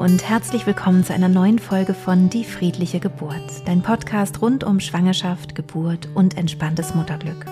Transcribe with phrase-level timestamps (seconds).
[0.00, 4.80] Und herzlich willkommen zu einer neuen Folge von Die friedliche Geburt, dein Podcast rund um
[4.80, 7.44] Schwangerschaft, Geburt und entspanntes Mutterglück.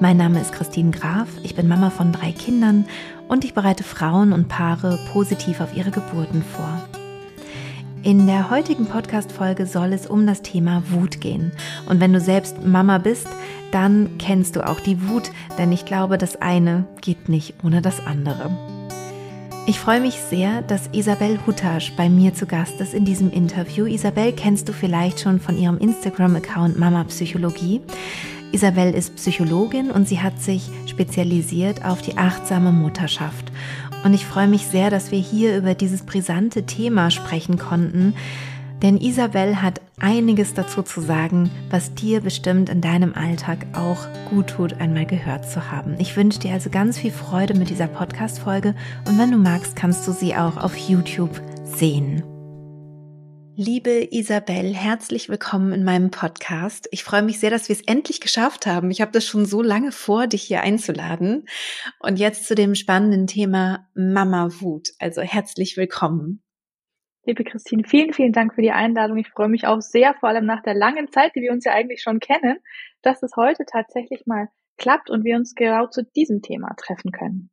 [0.00, 2.86] Mein Name ist Christine Graf, ich bin Mama von drei Kindern
[3.28, 6.88] und ich bereite Frauen und Paare positiv auf ihre Geburten vor.
[8.02, 11.52] In der heutigen Podcast-Folge soll es um das Thema Wut gehen.
[11.88, 13.28] Und wenn du selbst Mama bist,
[13.70, 18.04] dann kennst du auch die Wut, denn ich glaube, das eine geht nicht ohne das
[18.04, 18.75] andere.
[19.68, 23.84] Ich freue mich sehr, dass Isabel Hutasch bei mir zu Gast ist in diesem Interview.
[23.84, 27.80] Isabel kennst du vielleicht schon von ihrem Instagram-Account Mama Psychologie.
[28.52, 33.50] Isabel ist Psychologin und sie hat sich spezialisiert auf die achtsame Mutterschaft.
[34.04, 38.14] Und ich freue mich sehr, dass wir hier über dieses brisante Thema sprechen konnten,
[38.82, 44.48] denn Isabel hat einiges dazu zu sagen, was dir bestimmt in deinem Alltag auch gut
[44.48, 45.96] tut, einmal gehört zu haben.
[45.98, 48.74] Ich wünsche dir also ganz viel Freude mit dieser Podcast-Folge
[49.06, 52.22] und wenn du magst, kannst du sie auch auf YouTube sehen.
[53.58, 56.88] Liebe Isabel, herzlich willkommen in meinem Podcast.
[56.90, 58.90] Ich freue mich sehr, dass wir es endlich geschafft haben.
[58.90, 61.46] Ich habe das schon so lange vor, dich hier einzuladen.
[62.00, 64.90] Und jetzt zu dem spannenden Thema Mama Wut.
[64.98, 66.45] Also herzlich willkommen.
[67.26, 69.18] Liebe Christine, vielen, vielen Dank für die Einladung.
[69.18, 71.72] Ich freue mich auch sehr, vor allem nach der langen Zeit, die wir uns ja
[71.72, 72.58] eigentlich schon kennen,
[73.02, 77.50] dass es heute tatsächlich mal klappt und wir uns genau zu diesem Thema treffen können.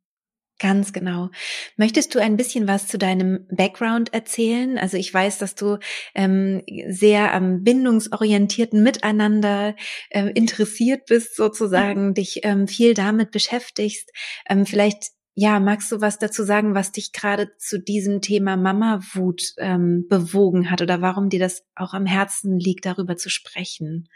[0.60, 1.30] Ganz genau.
[1.76, 4.78] Möchtest du ein bisschen was zu deinem Background erzählen?
[4.78, 5.78] Also ich weiß, dass du
[6.14, 9.74] ähm, sehr am bindungsorientierten Miteinander
[10.10, 14.12] äh, interessiert bist, sozusagen, dich ähm, viel damit beschäftigst.
[14.48, 19.54] Ähm, vielleicht ja, magst du was dazu sagen, was dich gerade zu diesem Thema Mama-Wut
[19.58, 24.08] ähm, bewogen hat oder warum dir das auch am Herzen liegt, darüber zu sprechen?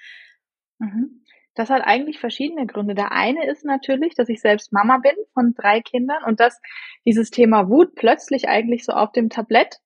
[0.78, 1.24] Mhm.
[1.54, 2.94] Das hat eigentlich verschiedene Gründe.
[2.94, 6.60] Der eine ist natürlich, dass ich selbst Mama bin von drei Kindern und dass
[7.04, 9.80] dieses Thema Wut plötzlich eigentlich so auf dem Tablett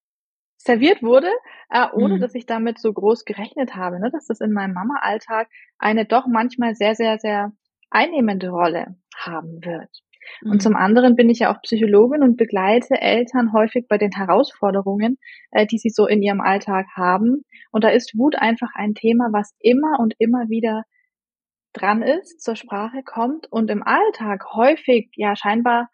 [0.58, 1.30] serviert wurde,
[1.70, 2.20] äh, ohne mhm.
[2.20, 4.10] dass ich damit so groß gerechnet habe, ne?
[4.12, 7.52] dass das in meinem Mama-Alltag eine doch manchmal sehr, sehr, sehr
[7.90, 10.02] einnehmende Rolle haben wird.
[10.42, 10.60] Und mhm.
[10.60, 15.18] zum anderen bin ich ja auch Psychologin und begleite Eltern häufig bei den Herausforderungen,
[15.50, 17.44] äh, die sie so in ihrem Alltag haben.
[17.70, 20.84] Und da ist Wut einfach ein Thema, was immer und immer wieder
[21.72, 25.88] dran ist, zur Sprache kommt und im Alltag häufig ja scheinbar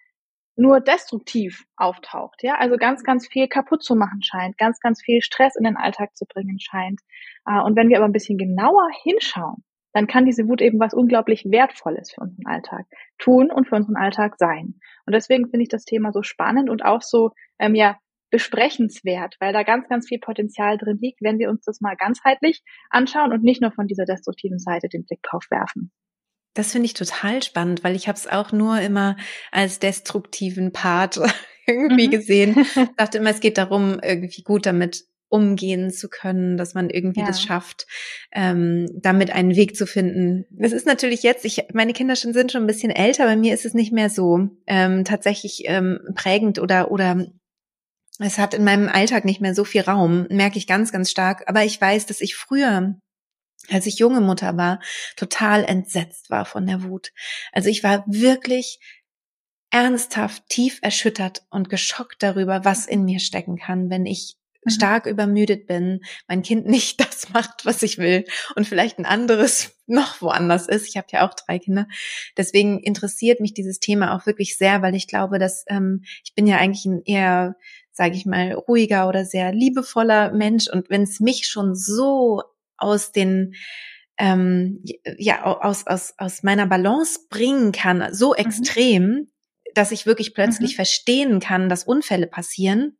[0.57, 5.23] nur destruktiv auftaucht, ja, also ganz, ganz viel kaputt zu machen scheint, ganz, ganz viel
[5.23, 7.01] Stress in den Alltag zu bringen scheint.
[7.47, 9.63] Äh, und wenn wir aber ein bisschen genauer hinschauen,
[9.99, 12.87] dann kann diese Wut eben was unglaublich Wertvolles für unseren Alltag
[13.19, 14.79] tun und für unseren Alltag sein.
[15.07, 17.99] Und deswegen finde ich das Thema so spannend und auch so, ähm, ja,
[18.31, 22.63] besprechenswert, weil da ganz, ganz viel Potenzial drin liegt, wenn wir uns das mal ganzheitlich
[22.91, 25.91] anschauen und nicht nur von dieser destruktiven Seite den Blick drauf werfen.
[26.55, 29.17] Das finde ich total spannend, weil ich habe es auch nur immer
[29.51, 31.19] als destruktiven Part
[31.67, 32.13] irgendwie mhm.
[32.13, 32.57] gesehen.
[32.61, 37.21] Ich dachte immer, es geht darum, irgendwie gut damit umgehen zu können, dass man irgendwie
[37.21, 37.27] ja.
[37.27, 37.87] das schafft,
[38.33, 40.47] ähm, damit einen Weg zu finden.
[40.59, 43.55] Es ist natürlich jetzt, ich, meine Kinder schon, sind schon ein bisschen älter, bei mir
[43.55, 47.27] ist es nicht mehr so ähm, tatsächlich ähm, prägend oder oder
[48.21, 51.45] es hat in meinem Alltag nicht mehr so viel Raum, merke ich ganz, ganz stark.
[51.47, 52.97] Aber ich weiß, dass ich früher
[53.71, 54.81] als ich junge Mutter war,
[55.17, 57.13] total entsetzt war von der Wut.
[57.53, 58.79] Also ich war wirklich
[59.71, 64.37] ernsthaft tief erschüttert und geschockt darüber, was in mir stecken kann, wenn ich.
[64.67, 68.25] Stark übermüdet bin, mein Kind nicht das macht, was ich will
[68.57, 70.89] und vielleicht ein anderes noch woanders ist.
[70.89, 71.87] Ich habe ja auch drei Kinder.
[72.37, 76.47] Deswegen interessiert mich dieses Thema auch wirklich sehr, weil ich glaube, dass ähm, ich bin
[76.47, 77.57] ja eigentlich ein eher,
[77.93, 82.43] sage ich mal, ruhiger oder sehr liebevoller Mensch und wenn es mich schon so
[82.77, 83.55] aus den
[84.19, 84.83] ähm,
[85.17, 88.45] ja aus aus aus meiner Balance bringen kann, so mhm.
[88.45, 89.29] extrem, mhm.
[89.75, 90.77] dass ich wirklich plötzlich mhm.
[90.77, 92.99] verstehen kann, dass Unfälle passieren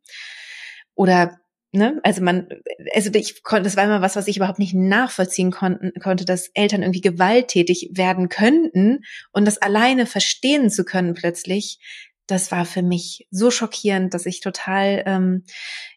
[0.95, 1.39] oder
[1.71, 2.49] ne, also man,
[2.93, 6.49] also ich konnte, das war immer was, was ich überhaupt nicht nachvollziehen konnten, konnte, dass
[6.53, 11.79] Eltern irgendwie gewalttätig werden könnten und das alleine verstehen zu können plötzlich,
[12.27, 15.45] das war für mich so schockierend, dass ich total ähm,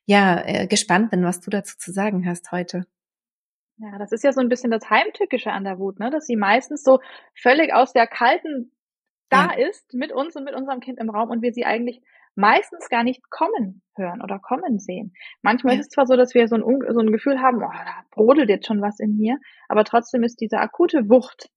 [0.06, 2.86] ja äh, gespannt bin, was du dazu zu sagen hast heute.
[3.78, 6.10] Ja, das ist ja so ein bisschen das Heimtückische an der Wut, ne?
[6.10, 7.00] dass sie meistens so
[7.34, 8.72] völlig aus der kalten
[9.28, 9.68] da ja.
[9.68, 12.02] ist mit uns und mit unserem Kind im Raum und wir sie eigentlich
[12.34, 15.12] meistens gar nicht kommen hören oder kommen sehen.
[15.42, 15.80] Manchmal ja.
[15.80, 18.48] ist es zwar so, dass wir so ein, so ein Gefühl haben, oh, da brodelt
[18.48, 19.38] jetzt schon was in mir,
[19.68, 21.50] aber trotzdem ist diese akute Wucht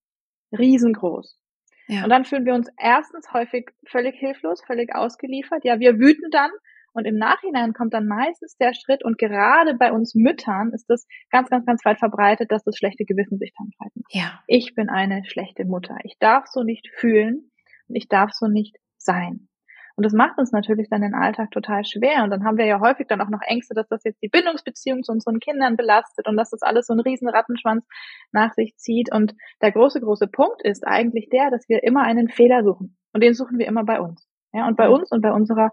[0.57, 1.39] riesengroß.
[1.87, 2.03] Ja.
[2.03, 5.63] Und dann fühlen wir uns erstens häufig völlig hilflos, völlig ausgeliefert.
[5.63, 6.51] Ja, wir wüten dann
[6.93, 11.05] und im Nachhinein kommt dann meistens der Schritt und gerade bei uns Müttern ist das
[11.29, 14.03] ganz, ganz, ganz weit verbreitet, dass das schlechte Gewissen sich dann breiten.
[14.09, 14.41] Ja.
[14.47, 15.97] Ich bin eine schlechte Mutter.
[16.03, 17.51] Ich darf so nicht fühlen
[17.87, 19.49] und ich darf so nicht sein.
[19.97, 22.23] Und das macht uns natürlich dann den Alltag total schwer.
[22.23, 25.03] Und dann haben wir ja häufig dann auch noch Ängste, dass das jetzt die Bindungsbeziehung
[25.03, 27.85] zu unseren Kindern belastet und dass das alles so einen riesen Rattenschwanz
[28.31, 29.11] nach sich zieht.
[29.13, 32.97] Und der große, große Punkt ist eigentlich der, dass wir immer einen Fehler suchen.
[33.13, 34.27] Und den suchen wir immer bei uns.
[34.51, 35.71] Ja, und bei uns und bei unserer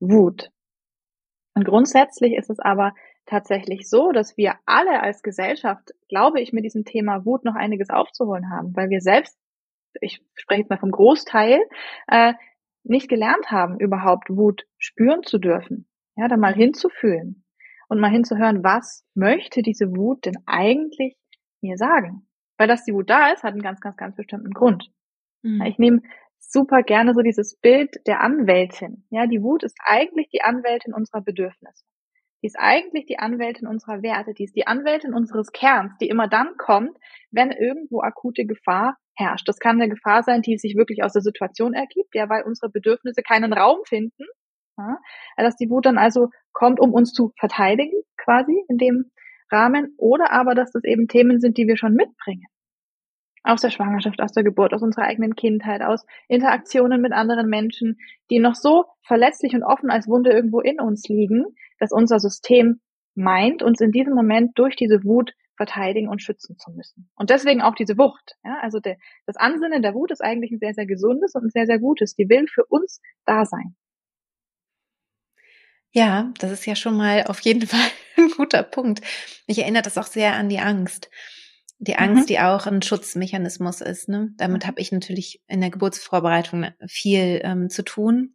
[0.00, 0.50] Wut.
[1.54, 2.92] Und grundsätzlich ist es aber
[3.26, 7.90] tatsächlich so, dass wir alle als Gesellschaft, glaube ich, mit diesem Thema Wut noch einiges
[7.90, 9.38] aufzuholen haben, weil wir selbst,
[10.00, 11.60] ich spreche jetzt mal vom Großteil,
[12.08, 12.34] äh,
[12.84, 15.88] nicht gelernt haben, überhaupt Wut spüren zu dürfen.
[16.16, 17.44] Ja, da mal hinzufühlen
[17.88, 21.16] und mal hinzuhören, was möchte diese Wut denn eigentlich
[21.60, 22.26] mir sagen?
[22.58, 24.90] Weil dass die Wut da ist, hat einen ganz, ganz, ganz bestimmten Grund.
[25.42, 25.62] Mhm.
[25.62, 26.02] Ich nehme
[26.38, 29.04] super gerne so dieses Bild der Anwältin.
[29.10, 31.84] Ja, die Wut ist eigentlich die Anwältin unserer Bedürfnisse.
[32.42, 34.34] Die ist eigentlich die Anwältin unserer Werte.
[34.34, 36.98] Die ist die Anwältin unseres Kerns, die immer dann kommt,
[37.30, 39.48] wenn irgendwo akute Gefahr herrscht.
[39.48, 42.70] Das kann eine Gefahr sein, die sich wirklich aus der Situation ergibt, ja, weil unsere
[42.70, 44.24] Bedürfnisse keinen Raum finden.
[44.78, 44.98] Ja,
[45.36, 49.10] dass die Wut dann also kommt, um uns zu verteidigen, quasi in dem
[49.50, 52.46] Rahmen, oder aber, dass das eben Themen sind, die wir schon mitbringen.
[53.44, 57.98] Aus der Schwangerschaft, aus der Geburt, aus unserer eigenen Kindheit, aus Interaktionen mit anderen Menschen,
[58.30, 61.44] die noch so verletzlich und offen als Wunde irgendwo in uns liegen,
[61.78, 62.80] dass unser System
[63.14, 65.32] meint, uns in diesem Moment durch diese Wut
[65.62, 67.08] verteidigen und schützen zu müssen.
[67.14, 68.36] Und deswegen auch diese Wucht.
[68.44, 68.58] Ja?
[68.62, 71.66] Also der, das Ansinnen der Wut ist eigentlich ein sehr, sehr gesundes und ein sehr,
[71.66, 72.16] sehr gutes.
[72.16, 73.76] Die will für uns da sein.
[75.92, 77.86] Ja, das ist ja schon mal auf jeden Fall
[78.16, 79.02] ein guter Punkt.
[79.46, 81.10] Mich erinnert das auch sehr an die Angst.
[81.78, 82.26] Die Angst, mhm.
[82.26, 84.08] die auch ein Schutzmechanismus ist.
[84.08, 84.32] Ne?
[84.36, 88.34] Damit habe ich natürlich in der Geburtsvorbereitung viel ähm, zu tun.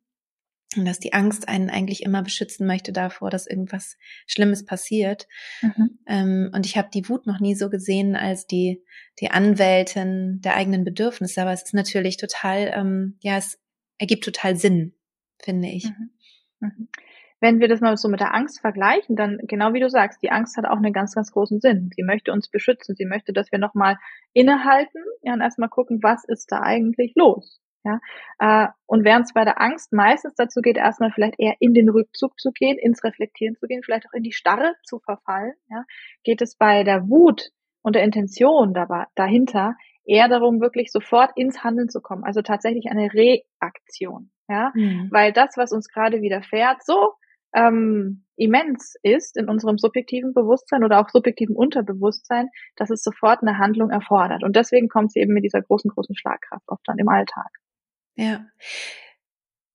[0.75, 5.27] Und dass die Angst einen eigentlich immer beschützen möchte davor, dass irgendwas Schlimmes passiert.
[5.61, 5.99] Mhm.
[6.05, 8.83] Ähm, und ich habe die Wut noch nie so gesehen als die,
[9.21, 11.41] die Anwältin der eigenen Bedürfnisse.
[11.41, 13.59] Aber es ist natürlich total, ähm, ja, es
[13.97, 14.93] ergibt total Sinn,
[15.39, 15.85] finde ich.
[15.85, 16.09] Mhm.
[16.59, 16.87] Mhm.
[17.39, 20.31] Wenn wir das mal so mit der Angst vergleichen, dann genau wie du sagst, die
[20.31, 21.91] Angst hat auch einen ganz, ganz großen Sinn.
[21.95, 22.95] Sie möchte uns beschützen.
[22.95, 23.97] Sie möchte, dass wir nochmal
[24.33, 27.61] innehalten ja, und erstmal gucken, was ist da eigentlich los.
[27.87, 27.99] Ja,
[28.39, 31.87] äh, und während es bei der Angst meistens dazu geht, erstmal vielleicht eher in den
[31.89, 35.85] Rückzug zu gehen, ins Reflektieren zu gehen, vielleicht auch in die Starre zu verfallen, ja,
[36.23, 37.49] geht es bei der Wut
[37.81, 42.23] und der Intention dabei, dahinter eher darum, wirklich sofort ins Handeln zu kommen.
[42.23, 45.07] Also tatsächlich eine Reaktion, ja, mhm.
[45.11, 47.13] weil das, was uns gerade widerfährt, so
[47.53, 53.57] ähm, immens ist in unserem subjektiven Bewusstsein oder auch subjektiven Unterbewusstsein, dass es sofort eine
[53.57, 54.43] Handlung erfordert.
[54.43, 57.49] Und deswegen kommt sie eben mit dieser großen, großen Schlagkraft oft dann im Alltag.
[58.17, 58.45] Ja.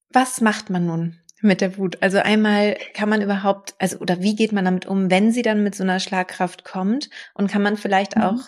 [0.09, 1.97] Was macht man nun mit der Wut?
[2.01, 5.63] Also einmal kann man überhaupt, also oder wie geht man damit um, wenn sie dann
[5.63, 7.09] mit so einer Schlagkraft kommt?
[7.33, 8.21] Und kann man vielleicht mhm.
[8.21, 8.41] auch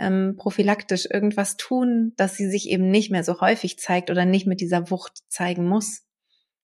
[0.00, 4.46] ähm, prophylaktisch irgendwas tun, dass sie sich eben nicht mehr so häufig zeigt oder nicht
[4.46, 6.02] mit dieser Wucht zeigen muss?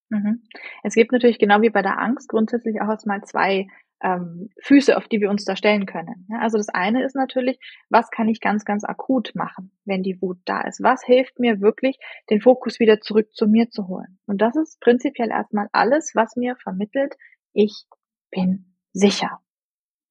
[0.09, 0.43] Mhm.
[0.83, 3.69] Es gibt natürlich genau wie bei der Angst grundsätzlich auch erstmal zwei
[4.03, 6.27] ähm, Füße, auf die wir uns da stellen können.
[6.31, 7.59] Ja, also das eine ist natürlich,
[7.89, 10.83] was kann ich ganz, ganz akut machen, wenn die Wut da ist?
[10.83, 11.99] Was hilft mir wirklich,
[12.31, 14.19] den Fokus wieder zurück zu mir zu holen?
[14.27, 17.15] Und das ist prinzipiell erstmal alles, was mir vermittelt,
[17.53, 17.85] ich
[18.31, 19.41] bin sicher.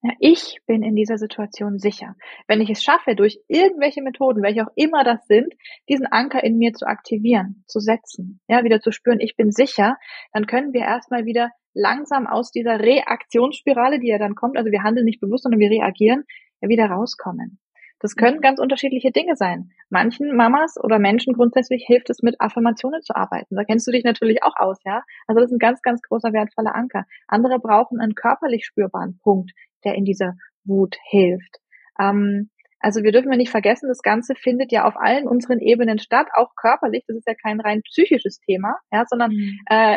[0.02, 2.14] Ja, ich bin in dieser Situation sicher.
[2.46, 5.52] Wenn ich es schaffe, durch irgendwelche Methoden, welche auch immer das sind,
[5.88, 9.96] diesen Anker in mir zu aktivieren, zu setzen, ja, wieder zu spüren, ich bin sicher,
[10.32, 14.82] dann können wir erstmal wieder langsam aus dieser Reaktionsspirale, die ja dann kommt, also wir
[14.82, 16.24] handeln nicht bewusst, sondern wir reagieren,
[16.60, 17.58] ja, wieder rauskommen.
[18.00, 18.42] Das können mhm.
[18.42, 19.70] ganz unterschiedliche Dinge sein.
[19.90, 23.56] Manchen Mamas oder Menschen grundsätzlich hilft es, mit Affirmationen zu arbeiten.
[23.56, 25.02] Da kennst du dich natürlich auch aus, ja.
[25.26, 27.04] Also das ist ein ganz, ganz großer wertvoller Anker.
[27.26, 29.52] Andere brauchen einen körperlich spürbaren Punkt,
[29.84, 31.58] der in dieser Wut hilft.
[31.98, 35.98] Ähm, also wir dürfen ja nicht vergessen, das Ganze findet ja auf allen unseren Ebenen
[35.98, 37.04] statt, auch körperlich.
[37.08, 39.58] Das ist ja kein rein psychisches Thema, ja, sondern mhm.
[39.66, 39.96] äh,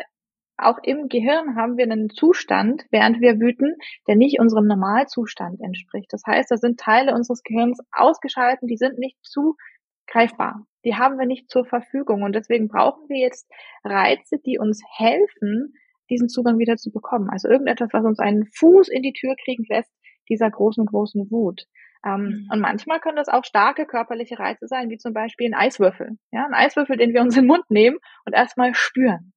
[0.58, 3.76] auch im Gehirn haben wir einen Zustand, während wir wüten,
[4.08, 6.12] der nicht unserem Normalzustand entspricht.
[6.12, 10.66] Das heißt, da sind Teile unseres Gehirns ausgeschalten, die sind nicht zugreifbar.
[10.86, 12.24] Die haben wir nicht zur Verfügung.
[12.24, 13.50] Und deswegen brauchen wir jetzt
[13.84, 15.74] Reize, die uns helfen,
[16.10, 17.30] diesen Zugang wieder zu bekommen.
[17.30, 19.92] Also irgendetwas, was uns einen Fuß in die Tür kriegen lässt,
[20.30, 21.66] dieser großen, großen Wut.
[22.06, 22.48] Ähm, mhm.
[22.52, 26.18] Und manchmal können das auch starke körperliche Reize sein, wie zum Beispiel ein Eiswürfel.
[26.32, 29.34] Ja, ein Eiswürfel, den wir uns in den Mund nehmen und erstmal spüren.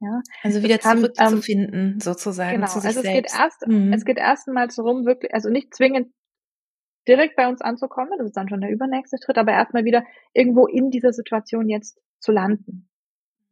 [0.00, 2.56] Ja, also wieder kann, zurückzufinden, ähm, sozusagen.
[2.56, 3.32] Genau, zu sich also es selbst.
[3.32, 3.92] geht erst, mhm.
[3.92, 6.12] es geht erstmals darum, wirklich, also nicht zwingend
[7.06, 10.66] direkt bei uns anzukommen, das ist dann schon der übernächste Schritt, aber erstmal wieder irgendwo
[10.66, 12.88] in dieser Situation jetzt zu landen.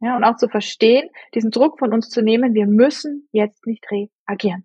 [0.00, 3.86] Ja, und auch zu verstehen, diesen Druck von uns zu nehmen, wir müssen jetzt nicht
[3.90, 4.64] reagieren.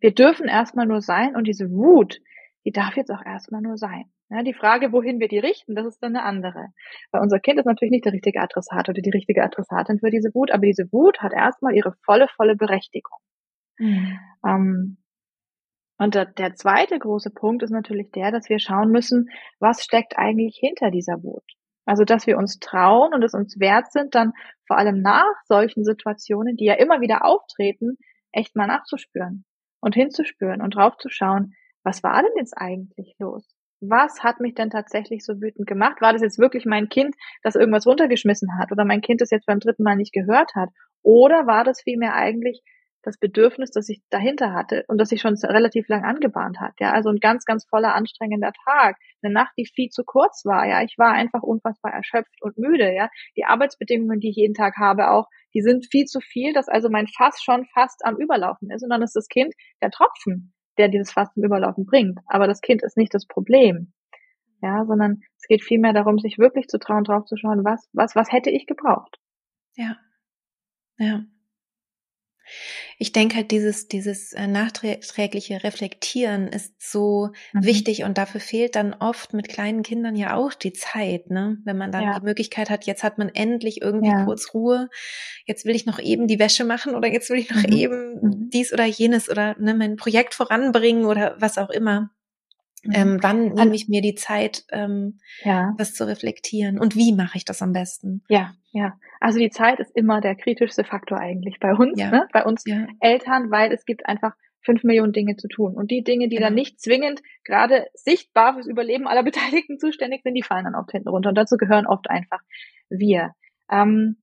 [0.00, 2.20] Wir dürfen erstmal nur sein und diese Wut,
[2.66, 4.04] die darf jetzt auch erstmal nur sein.
[4.30, 6.68] Ja, die Frage, wohin wir die richten, das ist dann eine andere.
[7.12, 10.34] Weil unser Kind ist natürlich nicht der richtige Adressat oder die richtige Adressatin für diese
[10.34, 13.18] Wut, aber diese Wut hat erstmal ihre volle, volle Berechtigung.
[13.78, 14.18] Mhm.
[14.46, 14.96] Ähm,
[15.98, 19.28] und der, der zweite große Punkt ist natürlich der, dass wir schauen müssen,
[19.60, 21.44] was steckt eigentlich hinter dieser Wut.
[21.86, 24.32] Also, dass wir uns trauen und es uns wert sind, dann
[24.66, 27.98] vor allem nach solchen Situationen, die ja immer wieder auftreten,
[28.32, 29.44] echt mal nachzuspüren
[29.80, 31.54] und hinzuspüren und draufzuschauen,
[31.84, 33.53] was war denn jetzt eigentlich los?
[33.86, 36.00] Was hat mich denn tatsächlich so wütend gemacht?
[36.00, 39.46] War das jetzt wirklich mein Kind, das irgendwas runtergeschmissen hat oder mein Kind, das jetzt
[39.46, 40.70] beim dritten Mal nicht gehört hat?
[41.02, 42.62] Oder war das vielmehr eigentlich
[43.04, 46.72] das Bedürfnis, das ich dahinter hatte und das sich schon relativ lang angebahnt hat.
[46.80, 50.66] Ja, also ein ganz, ganz voller anstrengender Tag, eine Nacht, die viel zu kurz war.
[50.66, 52.94] Ja, ich war einfach unfassbar erschöpft und müde.
[52.94, 56.68] Ja, die Arbeitsbedingungen, die ich jeden Tag habe, auch, die sind viel zu viel, dass
[56.68, 58.82] also mein Fass schon fast am Überlaufen ist.
[58.82, 62.18] Und dann ist das Kind der Tropfen, der dieses Fass zum Überlaufen bringt.
[62.26, 63.92] Aber das Kind ist nicht das Problem.
[64.62, 68.16] Ja, sondern es geht vielmehr darum, sich wirklich zu trauen, drauf zu schauen, was, was,
[68.16, 69.18] was hätte ich gebraucht?
[69.76, 69.96] Ja.
[70.98, 71.24] Ja.
[72.98, 77.64] Ich denke halt, dieses, dieses äh, nachträgliche Reflektieren ist so mhm.
[77.64, 81.58] wichtig und dafür fehlt dann oft mit kleinen Kindern ja auch die Zeit, ne?
[81.64, 82.18] Wenn man dann ja.
[82.18, 84.24] die Möglichkeit hat, jetzt hat man endlich irgendwie ja.
[84.24, 84.88] kurz Ruhe,
[85.46, 87.72] jetzt will ich noch eben die Wäsche machen oder jetzt will ich noch mhm.
[87.72, 88.50] eben mhm.
[88.50, 92.10] dies oder jenes oder ne, mein Projekt voranbringen oder was auch immer.
[92.84, 92.92] Mhm.
[92.94, 95.74] Ähm, wann nehme ich mir die Zeit, ähm, ja.
[95.78, 96.78] das zu reflektieren?
[96.78, 98.22] Und wie mache ich das am besten?
[98.28, 98.98] Ja, ja.
[99.20, 102.10] Also die Zeit ist immer der kritischste Faktor eigentlich bei uns, ja.
[102.10, 102.28] ne?
[102.32, 102.86] bei uns ja.
[103.00, 105.74] Eltern, weil es gibt einfach fünf Millionen Dinge zu tun.
[105.74, 106.48] Und die Dinge, die genau.
[106.48, 110.90] dann nicht zwingend gerade sichtbar fürs Überleben aller Beteiligten zuständig sind, die fallen dann oft
[110.90, 111.28] hinten runter.
[111.28, 112.40] Und dazu gehören oft einfach
[112.88, 113.32] wir.
[113.70, 114.16] Ähm,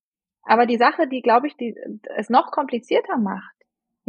[0.44, 1.76] aber die Sache, die, glaube ich, die
[2.16, 3.56] es noch komplizierter macht,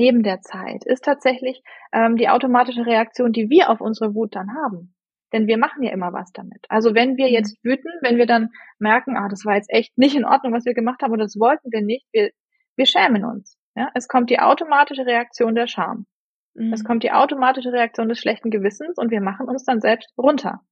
[0.02, 4.48] neben der Zeit, ist tatsächlich ähm, die automatische Reaktion, die wir auf unsere Wut dann
[4.52, 4.94] haben.
[5.32, 6.66] Denn wir machen ja immer was damit.
[6.68, 7.32] Also wenn wir mhm.
[7.32, 8.48] jetzt wüten, wenn wir dann
[8.80, 11.38] merken, ah, das war jetzt echt nicht in Ordnung, was wir gemacht haben, oder das
[11.38, 12.30] wollten wir nicht, wir,
[12.74, 13.56] wir schämen uns.
[13.76, 13.90] Ja?
[13.94, 16.06] Es kommt die automatische Reaktion der Scham.
[16.54, 16.72] Mhm.
[16.72, 20.62] Es kommt die automatische Reaktion des schlechten Gewissens und wir machen uns dann selbst runter.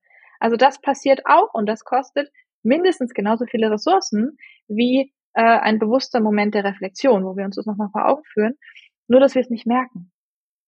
[0.40, 2.30] Also das passiert auch und das kostet
[2.64, 7.66] mindestens genauso viele Ressourcen wie äh, ein bewusster Moment der Reflexion, wo wir uns das
[7.66, 8.54] nochmal vor Augen führen.
[9.10, 10.12] Nur, dass wir es nicht merken,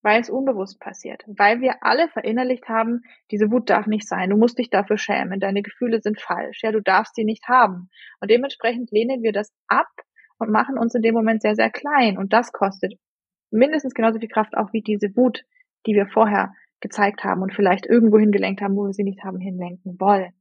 [0.03, 4.37] weil es unbewusst passiert, weil wir alle verinnerlicht haben, diese Wut darf nicht sein, du
[4.37, 7.89] musst dich dafür schämen, deine Gefühle sind falsch, ja, du darfst sie nicht haben.
[8.21, 9.87] Und dementsprechend lehnen wir das ab
[10.39, 12.19] und machen uns in dem Moment sehr, sehr klein.
[12.19, 12.95] Und das kostet
[13.53, 15.45] mindestens genauso viel Kraft auch wie diese Wut,
[15.87, 19.39] die wir vorher gezeigt haben und vielleicht irgendwo hingelenkt haben, wo wir sie nicht haben
[19.39, 20.33] hinlenken wollen.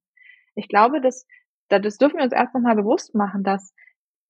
[0.55, 1.27] Ich glaube, dass,
[1.70, 3.75] das dürfen wir uns erst nochmal bewusst machen, dass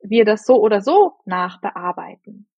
[0.01, 2.50] wir das so oder so nachbearbeiten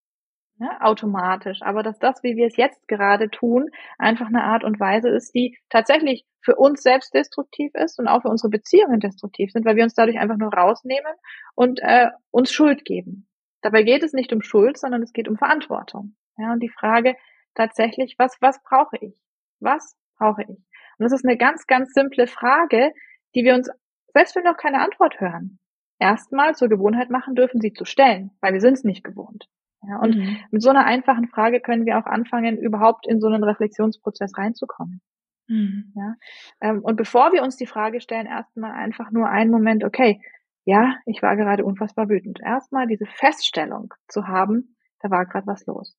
[0.57, 4.79] ne, automatisch, aber dass das, wie wir es jetzt gerade tun, einfach eine Art und
[4.79, 9.51] Weise ist, die tatsächlich für uns selbst destruktiv ist und auch für unsere Beziehungen destruktiv
[9.51, 11.13] sind, weil wir uns dadurch einfach nur rausnehmen
[11.55, 13.27] und äh, uns Schuld geben.
[13.61, 16.15] Dabei geht es nicht um Schuld, sondern es geht um Verantwortung.
[16.37, 17.15] Ja, und die Frage
[17.55, 19.15] tatsächlich, was, was brauche ich?
[19.59, 20.49] Was brauche ich?
[20.49, 22.91] Und das ist eine ganz, ganz simple Frage,
[23.35, 23.69] die wir uns,
[24.13, 25.59] selbst wenn wir noch keine Antwort hören,
[25.99, 29.47] erstmal zur Gewohnheit machen dürfen, sie zu stellen, weil wir sind es nicht gewohnt.
[29.87, 30.37] Ja, und mhm.
[30.51, 35.01] mit so einer einfachen Frage können wir auch anfangen, überhaupt in so einen Reflexionsprozess reinzukommen.
[35.47, 35.91] Mhm.
[35.95, 36.15] Ja,
[36.61, 40.21] ähm, und bevor wir uns die Frage stellen, erstmal einfach nur einen Moment, okay,
[40.65, 42.39] ja, ich war gerade unfassbar wütend.
[42.41, 45.97] Erstmal diese Feststellung zu haben, da war gerade was los.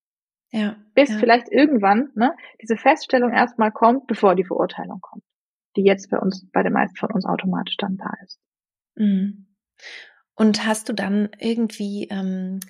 [0.51, 0.77] Ja.
[0.95, 1.19] Bis ja.
[1.19, 5.25] vielleicht irgendwann, ne, diese Feststellung erstmal kommt, bevor die Verurteilung kommt,
[5.77, 8.41] die jetzt bei uns, bei den meisten von uns automatisch dann da ist.
[8.95, 9.47] Mhm.
[10.37, 12.61] Und hast du dann irgendwie ähm,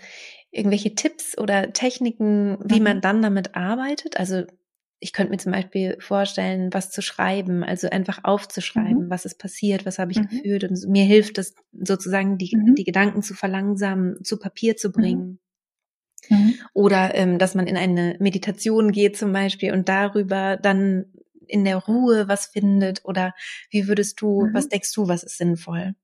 [0.54, 2.84] irgendwelche Tipps oder Techniken, wie mhm.
[2.84, 4.18] man dann damit arbeitet?
[4.18, 4.44] Also
[5.00, 9.10] ich könnte mir zum Beispiel vorstellen, was zu schreiben, also einfach aufzuschreiben, mhm.
[9.10, 10.28] was ist passiert, was habe ich mhm.
[10.28, 10.64] gefühlt.
[10.64, 12.74] Und mir hilft es sozusagen, die, mhm.
[12.74, 14.92] die Gedanken zu verlangsamen, zu Papier zu mhm.
[14.92, 15.38] bringen.
[16.30, 16.54] Mhm.
[16.72, 21.06] Oder ähm, dass man in eine Meditation geht zum Beispiel und darüber dann
[21.46, 23.04] in der Ruhe was findet.
[23.04, 23.34] Oder
[23.70, 25.94] wie würdest du, was denkst du, was ist sinnvoll?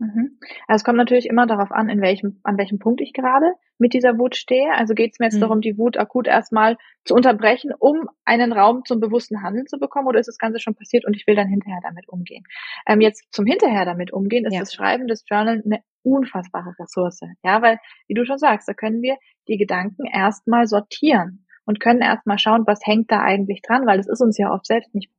[0.00, 0.38] Mhm.
[0.66, 3.92] Also es kommt natürlich immer darauf an, in welchem, an welchem Punkt ich gerade mit
[3.92, 4.72] dieser Wut stehe.
[4.72, 5.40] Also geht es mir jetzt mhm.
[5.40, 10.08] darum, die Wut akut erstmal zu unterbrechen, um einen Raum zum bewussten Handeln zu bekommen,
[10.08, 12.44] oder ist das Ganze schon passiert und ich will dann hinterher damit umgehen?
[12.86, 14.60] Ähm, jetzt zum hinterher damit umgehen ist ja.
[14.60, 17.20] das Schreiben des Journal eine unfassbare Ressource.
[17.44, 17.78] Ja, weil,
[18.08, 22.64] wie du schon sagst, da können wir die Gedanken erstmal sortieren und können erstmal schauen,
[22.66, 25.10] was hängt da eigentlich dran, weil es ist uns ja oft selbst nicht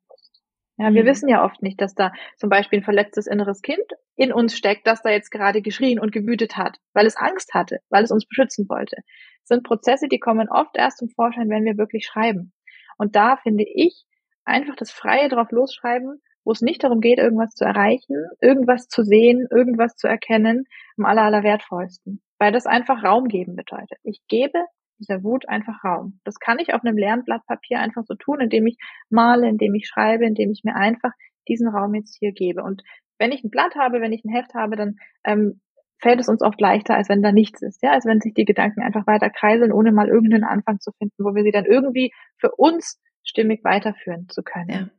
[0.81, 1.07] ja, wir mhm.
[1.07, 3.85] wissen ja oft nicht, dass da zum Beispiel ein verletztes inneres Kind
[4.15, 7.79] in uns steckt, das da jetzt gerade geschrien und gewütet hat, weil es Angst hatte,
[7.89, 8.97] weil es uns beschützen wollte.
[9.41, 12.53] Das sind Prozesse, die kommen oft erst zum Vorschein, wenn wir wirklich schreiben.
[12.97, 14.05] Und da finde ich
[14.43, 19.03] einfach das freie drauf losschreiben wo es nicht darum geht, irgendwas zu erreichen, irgendwas zu
[19.03, 20.65] sehen, irgendwas zu erkennen,
[20.97, 22.21] am aller, aller wertvollsten.
[22.39, 24.00] Weil das einfach Raum geben bedeutet.
[24.03, 24.57] Ich gebe
[25.01, 26.20] dieser Wut einfach Raum.
[26.24, 28.77] Das kann ich auf einem leeren Blatt Papier einfach so tun, indem ich
[29.10, 31.12] male, indem ich schreibe, indem ich mir einfach
[31.48, 32.63] diesen Raum jetzt hier gebe.
[32.63, 32.84] Und
[33.17, 35.62] wenn ich ein Blatt habe, wenn ich ein Heft habe, dann ähm,
[36.00, 38.46] fällt es uns oft leichter, als wenn da nichts ist, ja, als wenn sich die
[38.46, 42.12] Gedanken einfach weiter kreiseln, ohne mal irgendeinen Anfang zu finden, wo wir sie dann irgendwie
[42.38, 44.91] für uns stimmig weiterführen zu können.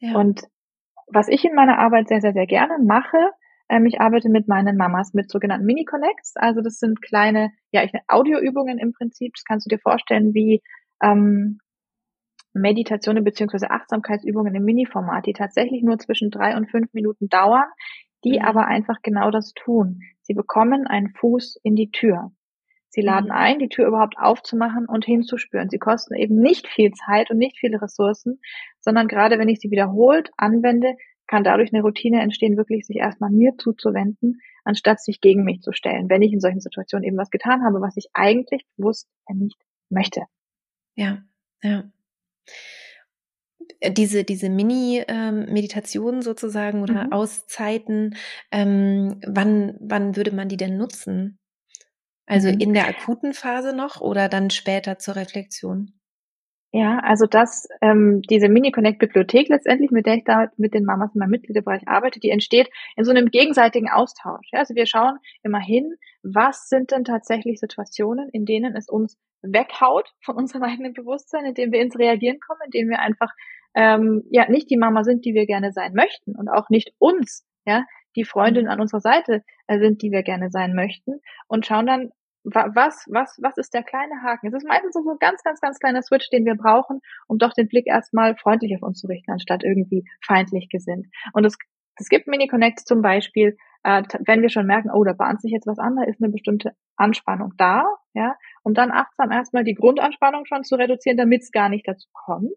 [0.00, 0.08] Ja.
[0.10, 0.18] Ja.
[0.18, 0.42] Und
[1.06, 3.30] was ich in meiner Arbeit sehr, sehr, sehr gerne mache,
[3.68, 6.36] ähm, ich arbeite mit meinen Mamas mit sogenannten Mini-Connects.
[6.36, 9.34] Also das sind kleine, ja, ich Audioübungen im Prinzip.
[9.34, 10.62] Das kannst du dir vorstellen wie
[11.02, 11.58] ähm,
[12.52, 17.66] Meditationen beziehungsweise Achtsamkeitsübungen im Mini-Format, die tatsächlich nur zwischen drei und fünf Minuten dauern,
[18.24, 18.44] die mhm.
[18.44, 20.00] aber einfach genau das tun.
[20.22, 22.32] Sie bekommen einen Fuß in die Tür.
[22.88, 23.32] Sie laden mhm.
[23.32, 25.68] ein, die Tür überhaupt aufzumachen und hinzuspüren.
[25.68, 28.40] Sie kosten eben nicht viel Zeit und nicht viele Ressourcen,
[28.80, 30.94] sondern gerade wenn ich sie wiederholt anwende,
[31.34, 35.72] kann dadurch eine Routine entstehen, wirklich sich erstmal mir zuzuwenden, anstatt sich gegen mich zu
[35.72, 39.56] stellen, wenn ich in solchen Situationen eben was getan habe, was ich eigentlich bewusst nicht
[39.88, 40.22] möchte.
[40.94, 41.24] Ja,
[41.60, 41.90] ja.
[43.84, 47.12] Diese, diese Mini-Meditationen ähm, sozusagen oder mhm.
[47.12, 48.14] Auszeiten,
[48.52, 51.40] ähm, wann, wann würde man die denn nutzen?
[52.26, 52.60] Also mhm.
[52.60, 55.98] in der akuten Phase noch oder dann später zur Reflexion?
[56.76, 61.20] Ja, also das, ähm, diese Mini-Connect-Bibliothek letztendlich, mit der ich da mit den Mamas in
[61.20, 64.48] meinem Mitgliederbereich arbeite, die entsteht in so einem gegenseitigen Austausch.
[64.52, 64.58] Ja?
[64.58, 70.10] Also wir schauen immer hin, was sind denn tatsächlich Situationen, in denen es uns weghaut
[70.20, 73.30] von unserem eigenen Bewusstsein, in denen wir ins Reagieren kommen, in denen wir einfach
[73.76, 77.46] ähm, ja nicht die Mama sind, die wir gerne sein möchten und auch nicht uns,
[77.66, 77.84] ja,
[78.16, 82.10] die Freundin an unserer Seite äh, sind, die wir gerne sein möchten und schauen dann,
[82.44, 84.48] was, was, was ist der kleine Haken?
[84.48, 87.52] Es ist meistens so ein ganz, ganz, ganz kleiner Switch, den wir brauchen, um doch
[87.52, 91.06] den Blick erstmal freundlich auf uns zu richten, anstatt irgendwie feindlich gesinnt.
[91.32, 91.56] Und es,
[91.96, 95.66] es gibt Mini-Connects zum Beispiel, äh, wenn wir schon merken, oh, da bahnt sich jetzt
[95.66, 100.44] was an, da ist eine bestimmte Anspannung da, ja, um dann achtsam erstmal die Grundanspannung
[100.46, 102.52] schon zu reduzieren, damit es gar nicht dazu kommt.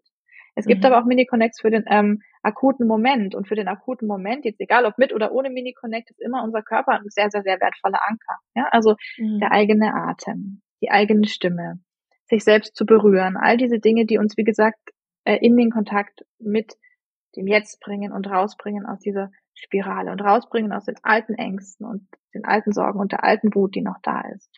[0.54, 0.86] Es gibt mhm.
[0.86, 3.34] aber auch Mini-Connects für den ähm, akuten Moment.
[3.34, 6.62] Und für den akuten Moment, jetzt egal ob mit oder ohne Mini-Connect, ist immer unser
[6.62, 8.38] Körper ein sehr, sehr, sehr wertvoller Anker.
[8.54, 8.68] Ja?
[8.70, 9.40] Also mhm.
[9.40, 11.80] der eigene Atem, die eigene Stimme,
[12.26, 14.78] sich selbst zu berühren, all diese Dinge, die uns, wie gesagt,
[15.24, 16.76] äh, in den Kontakt mit
[17.36, 22.08] dem Jetzt bringen und rausbringen aus dieser Spirale und rausbringen aus den alten Ängsten und
[22.34, 24.50] den alten Sorgen und der alten Wut, die noch da ist.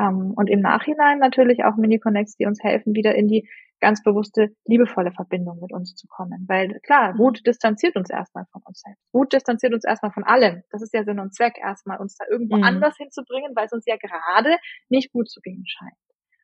[0.00, 3.48] Ähm, und im Nachhinein natürlich auch Mini-Connects, die uns helfen, wieder in die
[3.80, 6.46] ganz bewusste, liebevolle Verbindung mit uns zu kommen.
[6.48, 7.18] Weil klar, mhm.
[7.18, 9.02] Wut distanziert uns erstmal von uns selbst.
[9.12, 10.62] Wut distanziert uns erstmal von allem.
[10.70, 12.64] Das ist ja Sinn und Zweck, erstmal uns da irgendwo mhm.
[12.64, 14.56] anders hinzubringen, weil es uns ja gerade
[14.88, 15.92] nicht gut zu gehen scheint.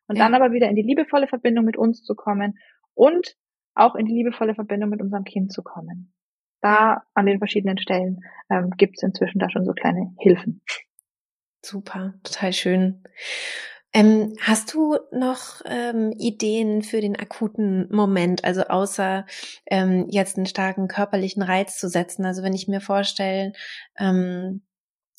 [0.07, 0.25] Und ja.
[0.25, 2.57] dann aber wieder in die liebevolle Verbindung mit uns zu kommen
[2.93, 3.35] und
[3.73, 6.13] auch in die liebevolle Verbindung mit unserem Kind zu kommen.
[6.61, 10.61] Da an den verschiedenen Stellen ähm, gibt es inzwischen da schon so kleine Hilfen.
[11.65, 13.03] Super, total schön.
[13.91, 19.25] Ähm, hast du noch ähm, Ideen für den akuten Moment, also außer
[19.65, 22.23] ähm, jetzt einen starken körperlichen Reiz zu setzen?
[22.23, 23.53] Also wenn ich mir vorstelle,
[23.97, 24.61] ähm,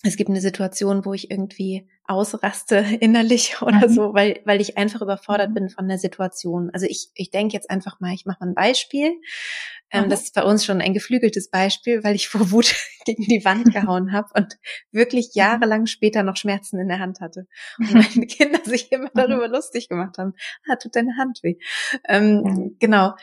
[0.05, 3.93] es gibt eine Situation, wo ich irgendwie ausraste innerlich oder mhm.
[3.93, 5.55] so, weil, weil ich einfach überfordert mhm.
[5.55, 6.71] bin von der Situation.
[6.73, 9.21] Also ich, ich denke jetzt einfach mal, ich mache mal ein Beispiel.
[9.91, 13.45] Ähm, das ist bei uns schon ein geflügeltes Beispiel, weil ich vor Wut gegen die
[13.45, 14.57] Wand gehauen habe und
[14.91, 15.41] wirklich mhm.
[15.41, 17.47] jahrelang später noch Schmerzen in der Hand hatte.
[17.79, 19.19] Und meine Kinder sich immer mhm.
[19.19, 20.35] darüber lustig gemacht haben.
[20.69, 21.57] Ah, tut deine Hand weh.
[22.09, 23.15] Ähm, genau.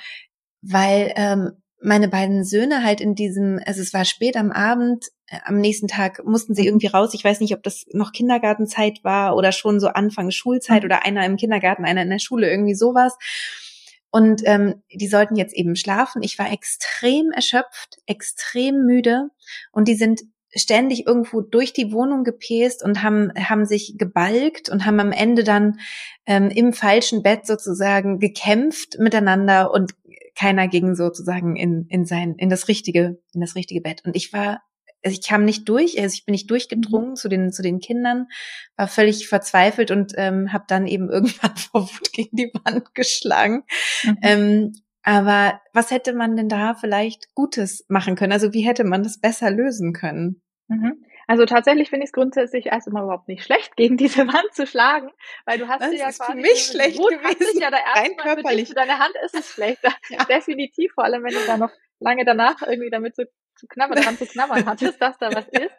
[0.62, 5.40] Weil ähm, meine beiden Söhne halt in diesem, also es war spät am Abend, äh,
[5.44, 6.68] am nächsten Tag mussten sie mhm.
[6.68, 7.14] irgendwie raus.
[7.14, 11.26] Ich weiß nicht, ob das noch Kindergartenzeit war oder schon so Anfang Schulzeit oder einer
[11.26, 13.18] im Kindergarten, einer in der Schule, irgendwie sowas.
[14.14, 16.22] Und ähm, die sollten jetzt eben schlafen.
[16.22, 19.30] Ich war extrem erschöpft, extrem müde
[19.72, 20.22] und die sind
[20.56, 25.44] ständig irgendwo durch die Wohnung gepäst und haben, haben sich gebalgt und haben am Ende
[25.44, 25.80] dann
[26.28, 29.96] ähm, im falschen Bett sozusagen gekämpft miteinander und
[30.36, 34.04] keiner ging sozusagen in, in sein, in das richtige, in das richtige Bett.
[34.06, 34.62] Und ich war
[35.04, 37.16] also ich kam nicht durch, also ich bin nicht durchgedrungen mhm.
[37.16, 38.28] zu den zu den Kindern,
[38.78, 43.64] war völlig verzweifelt und ähm, habe dann eben irgendwann vor Wut gegen die Wand geschlagen.
[44.04, 44.18] Mhm.
[44.22, 48.32] Ähm, aber was hätte man denn da vielleicht Gutes machen können?
[48.32, 50.42] Also wie hätte man das besser lösen können?
[50.70, 51.04] Mhm.
[51.28, 55.10] Also tatsächlich finde ich es grundsätzlich erstmal überhaupt nicht schlecht, gegen diese Wand zu schlagen,
[55.46, 57.60] weil du hast das ja ist quasi für mich schlecht Wut gewesen.
[57.60, 58.70] ja da Rein körperlich.
[58.70, 59.82] Für deine Hand ist es schlecht.
[60.10, 60.26] Ja.
[60.26, 63.24] Definitiv, vor allem wenn du da noch lange danach irgendwie damit so
[63.64, 65.76] zu knabbern, dran zu knabbern hattest, dass da was ist.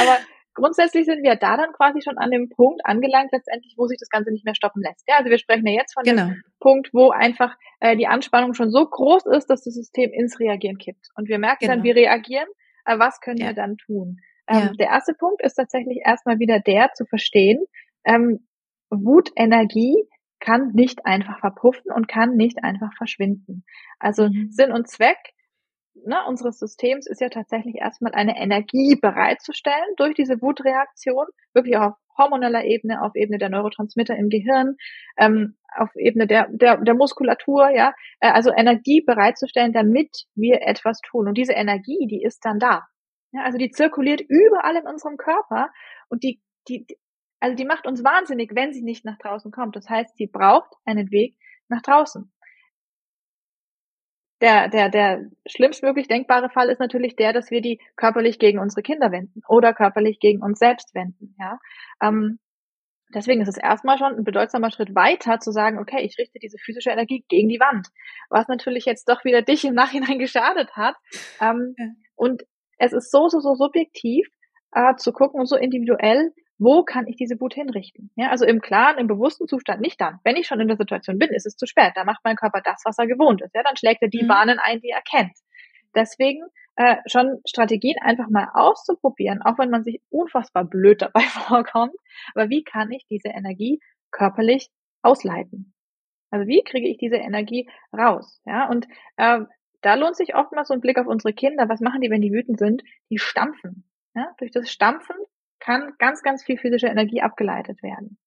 [0.00, 0.18] Aber
[0.54, 4.08] grundsätzlich sind wir da dann quasi schon an dem Punkt angelangt, letztendlich, wo sich das
[4.08, 5.04] Ganze nicht mehr stoppen lässt.
[5.08, 6.26] Ja, also wir sprechen ja jetzt von genau.
[6.26, 10.38] dem Punkt, wo einfach äh, die Anspannung schon so groß ist, dass das System ins
[10.38, 11.08] Reagieren kippt.
[11.16, 11.74] Und wir merken genau.
[11.74, 12.48] dann, wir reagieren,
[12.84, 13.48] äh, was können ja.
[13.48, 14.18] wir dann tun?
[14.46, 14.72] Ähm, ja.
[14.78, 17.64] Der erste Punkt ist tatsächlich erstmal wieder der zu verstehen,
[18.04, 18.46] ähm,
[18.90, 20.08] Wutenergie
[20.40, 23.64] kann nicht einfach verpuffen und kann nicht einfach verschwinden.
[23.98, 24.50] Also mhm.
[24.50, 25.18] Sinn und Zweck
[26.06, 31.92] ne, unseres Systems ist ja tatsächlich erstmal eine Energie bereitzustellen durch diese Wutreaktion, wirklich auch
[31.92, 34.76] auf hormoneller Ebene, auf Ebene der Neurotransmitter im Gehirn,
[35.16, 41.00] ähm, auf Ebene der, der, der Muskulatur, ja, äh, also Energie bereitzustellen, damit wir etwas
[41.00, 41.28] tun.
[41.28, 42.86] Und diese Energie, die ist dann da.
[43.32, 45.70] Ja, also die zirkuliert überall in unserem Körper
[46.08, 46.86] und die, die,
[47.40, 49.76] also die macht uns wahnsinnig, wenn sie nicht nach draußen kommt.
[49.76, 51.36] Das heißt, sie braucht einen Weg
[51.68, 52.32] nach draußen.
[54.40, 58.82] Der, der, der schlimmstmöglich denkbare Fall ist natürlich der, dass wir die körperlich gegen unsere
[58.82, 61.34] Kinder wenden oder körperlich gegen uns selbst wenden.
[61.38, 61.58] Ja?
[62.00, 62.38] Ähm,
[63.14, 66.58] deswegen ist es erstmal schon ein bedeutsamer Schritt weiter zu sagen, okay, ich richte diese
[66.58, 67.88] physische Energie gegen die Wand,
[68.30, 70.96] was natürlich jetzt doch wieder dich im Nachhinein geschadet hat.
[71.40, 71.86] Ähm, ja.
[72.14, 72.42] Und
[72.78, 74.28] es ist so, so, so subjektiv
[74.72, 78.10] äh, zu gucken und so individuell, wo kann ich diese Wut hinrichten?
[78.16, 80.18] Ja, also im klaren, im bewussten Zustand nicht dann.
[80.24, 81.92] Wenn ich schon in der Situation bin, ist es zu spät.
[81.94, 83.54] Da macht mein Körper das, was er gewohnt ist.
[83.54, 84.28] Ja, dann schlägt er die mhm.
[84.28, 85.36] Bahnen ein, die er kennt.
[85.94, 86.42] Deswegen
[86.76, 91.94] äh, schon Strategien einfach mal auszuprobieren, auch wenn man sich unfassbar blöd dabei vorkommt.
[92.34, 94.68] Aber wie kann ich diese Energie körperlich
[95.02, 95.74] ausleiten?
[96.30, 98.40] Also wie kriege ich diese Energie raus?
[98.44, 99.40] Ja, und äh,
[99.80, 101.68] da lohnt sich oftmals so ein Blick auf unsere Kinder.
[101.68, 102.82] Was machen die, wenn die wütend sind?
[103.10, 103.88] Die stampfen.
[104.14, 105.16] Ja, durch das Stampfen
[105.60, 108.18] kann ganz, ganz viel physische Energie abgeleitet werden.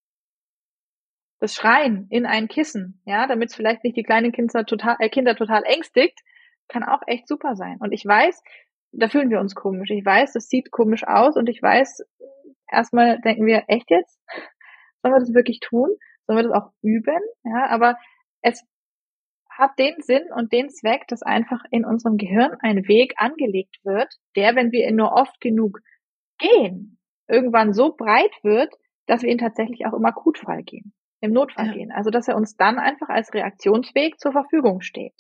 [1.40, 5.10] Das Schreien in ein Kissen, ja, damit es vielleicht nicht die kleinen Kinder total, äh,
[5.10, 6.20] Kinder total ängstigt,
[6.68, 7.78] kann auch echt super sein.
[7.80, 8.44] Und ich weiß,
[8.92, 9.90] da fühlen wir uns komisch.
[9.90, 12.06] Ich weiß, das sieht komisch aus und ich weiß,
[12.72, 14.20] erstmal denken wir, echt jetzt?
[15.02, 15.90] Sollen wir das wirklich tun?
[16.28, 17.22] Sollen wir das auch üben?
[17.44, 17.98] Ja, aber
[18.42, 18.64] es
[19.50, 24.16] hat den Sinn und den Zweck, dass einfach in unserem Gehirn ein Weg angelegt wird,
[24.36, 25.80] der, wenn wir ihn nur oft genug
[26.38, 26.98] gehen,
[27.32, 28.74] irgendwann so breit wird,
[29.08, 31.74] dass wir ihn tatsächlich auch im Akutfall gehen, im Notfall ja.
[31.74, 31.92] gehen.
[31.92, 35.16] Also dass er uns dann einfach als Reaktionsweg zur Verfügung steht.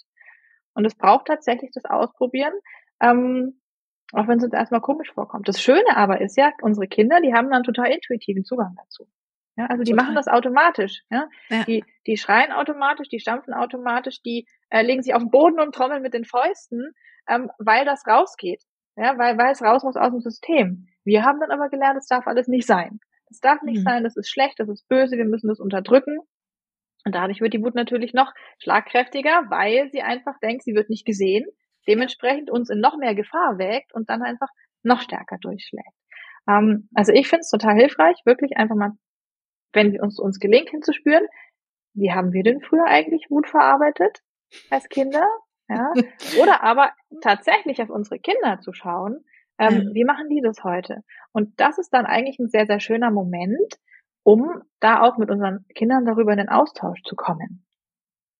[0.73, 2.53] Und es braucht tatsächlich das Ausprobieren,
[3.01, 3.59] ähm,
[4.13, 5.47] auch wenn es uns erstmal komisch vorkommt.
[5.47, 9.07] Das Schöne aber ist ja, unsere Kinder, die haben dann total intuitiven Zugang dazu.
[9.57, 10.05] Ja, also die Total.
[10.05, 11.03] machen das automatisch.
[11.09, 11.27] Ja?
[11.49, 11.63] ja?
[11.65, 15.75] Die, die schreien automatisch, die stampfen automatisch, die äh, legen sich auf den Boden und
[15.75, 16.93] trommeln mit den Fäusten,
[17.27, 18.63] ähm, weil das rausgeht.
[18.95, 20.87] Ja, weil, weil es raus muss aus dem System.
[21.03, 22.99] Wir haben dann aber gelernt, es darf alles nicht sein.
[23.29, 23.83] Es darf nicht mhm.
[23.83, 26.19] sein, das ist schlecht, das ist böse, wir müssen das unterdrücken.
[27.05, 31.05] Und dadurch wird die Wut natürlich noch schlagkräftiger, weil sie einfach denkt, sie wird nicht
[31.05, 31.45] gesehen,
[31.87, 34.49] dementsprechend uns in noch mehr Gefahr wägt und dann einfach
[34.83, 35.95] noch stärker durchschlägt.
[36.47, 38.91] Ähm, also ich finde es total hilfreich, wirklich einfach mal,
[39.73, 41.25] wenn uns uns gelingt hinzuspüren,
[41.93, 44.19] wie haben wir denn früher eigentlich Wut verarbeitet
[44.69, 45.25] als Kinder?
[45.71, 45.93] Ja?
[46.41, 49.23] Oder aber tatsächlich auf unsere Kinder zu schauen,
[49.57, 49.93] ähm, mhm.
[49.93, 51.03] wie machen die das heute?
[51.31, 53.79] Und das ist dann eigentlich ein sehr, sehr schöner Moment,
[54.23, 57.65] um da auch mit unseren Kindern darüber in den Austausch zu kommen.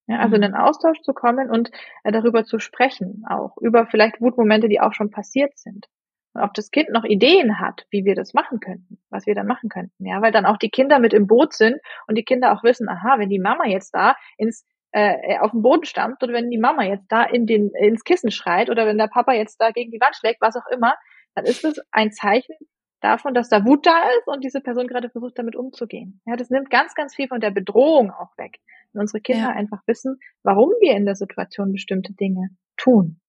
[0.08, 0.46] Ja, also in mhm.
[0.46, 1.72] den Austausch zu kommen und
[2.04, 5.88] äh, darüber zu sprechen, auch über vielleicht Wutmomente, die auch schon passiert sind.
[6.34, 9.48] Und ob das Kind noch Ideen hat, wie wir das machen könnten, was wir dann
[9.48, 12.54] machen könnten, ja, weil dann auch die Kinder mit im Boot sind und die Kinder
[12.54, 16.34] auch wissen, aha, wenn die Mama jetzt da ins äh, auf dem Boden stammt oder
[16.34, 19.58] wenn die Mama jetzt da in den ins Kissen schreit oder wenn der Papa jetzt
[19.62, 20.96] da gegen die Wand schlägt, was auch immer,
[21.36, 22.56] dann ist es ein Zeichen
[23.00, 26.22] davon, dass da Wut da ist und diese Person gerade versucht, damit umzugehen.
[26.26, 28.60] Ja, das nimmt ganz, ganz viel von der Bedrohung auch weg.
[28.94, 29.50] Wenn unsere Kinder ja.
[29.50, 33.20] einfach wissen, warum wir in der Situation bestimmte Dinge tun.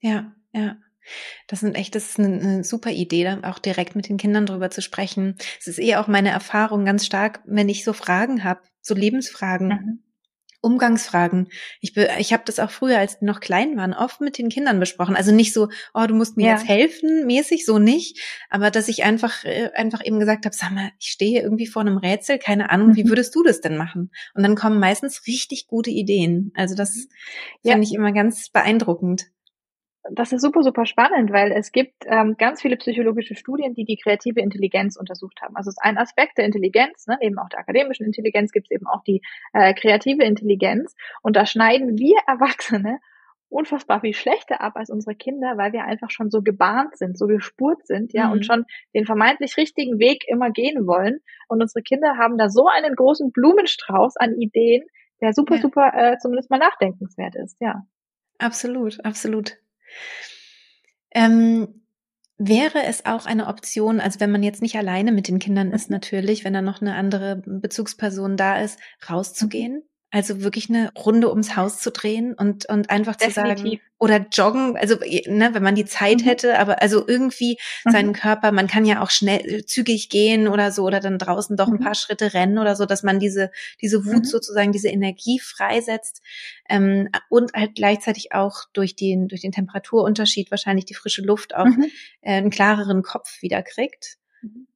[0.00, 0.76] Ja, ja.
[1.48, 4.70] Das sind echt, das ist eine, eine super Idee, auch direkt mit den Kindern drüber
[4.70, 5.36] zu sprechen.
[5.58, 9.68] Es ist eher auch meine Erfahrung ganz stark, wenn ich so Fragen habe, so Lebensfragen.
[9.68, 10.02] Mhm.
[10.62, 11.48] Umgangsfragen.
[11.80, 14.80] Ich, ich habe das auch früher, als die noch klein waren, oft mit den Kindern
[14.80, 15.16] besprochen.
[15.16, 16.52] Also nicht so, oh, du musst mir ja.
[16.52, 18.18] jetzt helfen, mäßig, so nicht.
[18.48, 21.66] Aber dass ich einfach, äh, einfach eben gesagt habe, sag mal, ich stehe hier irgendwie
[21.66, 23.08] vor einem Rätsel, keine Ahnung, wie mhm.
[23.08, 24.10] würdest du das denn machen?
[24.34, 26.52] Und dann kommen meistens richtig gute Ideen.
[26.54, 27.08] Also das
[27.62, 27.72] ja.
[27.72, 29.26] finde ich immer ganz beeindruckend
[30.10, 33.96] das ist super, super spannend, weil es gibt ähm, ganz viele psychologische Studien, die die
[33.96, 35.54] kreative Intelligenz untersucht haben.
[35.56, 38.74] Also es ist ein Aspekt der Intelligenz, ne, neben auch der akademischen Intelligenz gibt es
[38.74, 40.94] eben auch die äh, kreative Intelligenz.
[41.22, 42.98] Und da schneiden wir Erwachsene
[43.48, 47.26] unfassbar viel schlechter ab als unsere Kinder, weil wir einfach schon so gebahnt sind, so
[47.26, 48.32] gespurt sind, ja, mhm.
[48.32, 51.20] und schon den vermeintlich richtigen Weg immer gehen wollen.
[51.48, 54.84] Und unsere Kinder haben da so einen großen Blumenstrauß an Ideen,
[55.20, 55.60] der super, ja.
[55.60, 57.82] super äh, zumindest mal nachdenkenswert ist, ja.
[58.38, 59.61] Absolut, absolut.
[61.14, 61.82] Ähm,
[62.44, 65.90] Wäre es auch eine Option, also wenn man jetzt nicht alleine mit den Kindern ist,
[65.90, 65.94] mhm.
[65.94, 69.84] natürlich, wenn da noch eine andere Bezugsperson da ist, rauszugehen?
[70.12, 70.18] Mhm.
[70.18, 73.56] Also wirklich eine Runde ums Haus zu drehen und, und einfach Definitiv.
[73.56, 76.24] zu sagen, oder joggen, also ne, wenn man die Zeit mhm.
[76.24, 77.90] hätte, aber also irgendwie mhm.
[77.90, 81.56] seinen Körper, man kann ja auch schnell äh, zügig gehen oder so oder dann draußen
[81.56, 81.84] doch ein mhm.
[81.84, 84.24] paar Schritte rennen oder so, dass man diese, diese Wut mhm.
[84.24, 86.20] sozusagen, diese Energie freisetzt
[86.68, 91.66] ähm, und halt gleichzeitig auch durch den, durch den Temperaturunterschied wahrscheinlich die frische Luft auch
[91.66, 91.86] mhm.
[92.22, 94.16] äh, einen klareren Kopf wieder kriegt.
[94.42, 94.66] Mhm.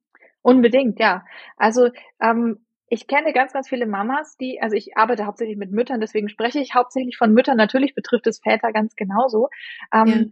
[0.41, 1.25] Unbedingt, ja.
[1.57, 1.89] Also
[2.21, 6.29] ähm, ich kenne ganz, ganz viele Mamas, die, also ich arbeite hauptsächlich mit Müttern, deswegen
[6.29, 7.57] spreche ich hauptsächlich von Müttern.
[7.57, 9.49] Natürlich betrifft es Väter ganz genauso.
[9.93, 10.25] Ähm, ja.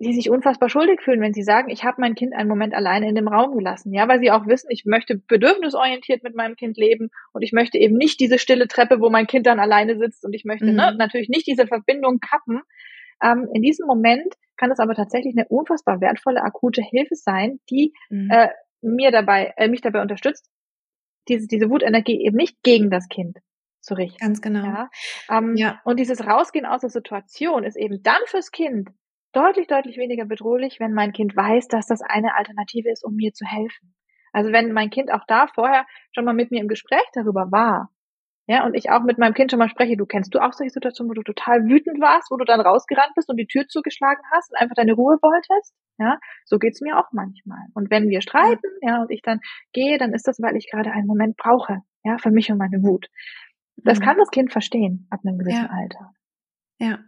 [0.00, 3.08] die sich unfassbar schuldig fühlen, wenn sie sagen, ich habe mein Kind einen Moment alleine
[3.08, 3.94] in dem Raum gelassen.
[3.94, 7.78] Ja, weil sie auch wissen, ich möchte bedürfnisorientiert mit meinem Kind leben und ich möchte
[7.78, 10.72] eben nicht diese stille Treppe, wo mein Kind dann alleine sitzt und ich möchte ne,
[10.72, 10.76] mhm.
[10.76, 12.60] ne, natürlich nicht diese Verbindung kappen.
[13.22, 17.94] Ähm, in diesem Moment kann es aber tatsächlich eine unfassbar wertvolle akute Hilfe sein, die
[18.10, 18.28] mhm.
[18.30, 18.48] äh,
[18.82, 20.50] mir dabei, äh, mich dabei unterstützt,
[21.28, 23.38] diese, diese Wutenergie eben nicht gegen das Kind
[23.80, 24.18] zu richten.
[24.18, 24.64] Ganz genau.
[24.64, 24.90] Ja?
[25.30, 25.80] Ähm, ja.
[25.84, 28.90] Und dieses Rausgehen aus der Situation ist eben dann fürs Kind
[29.32, 33.32] deutlich, deutlich weniger bedrohlich, wenn mein Kind weiß, dass das eine Alternative ist, um mir
[33.32, 33.94] zu helfen.
[34.32, 37.90] Also wenn mein Kind auch da vorher schon mal mit mir im Gespräch darüber war,
[38.48, 40.72] ja, und ich auch mit meinem Kind schon mal spreche, du kennst du auch solche
[40.72, 44.22] Situationen, wo du total wütend warst, wo du dann rausgerannt bist und die Tür zugeschlagen
[44.32, 45.74] hast und einfach deine Ruhe wolltest?
[45.98, 47.66] Ja, so geht's mir auch manchmal.
[47.74, 49.40] Und wenn wir streiten, ja, und ich dann
[49.72, 52.82] gehe, dann ist das, weil ich gerade einen Moment brauche, ja, für mich und meine
[52.82, 53.08] Wut.
[53.76, 54.04] Das mhm.
[54.04, 55.70] kann das Kind verstehen ab einem gewissen ja.
[55.70, 56.12] Alter.
[56.78, 56.98] Ja.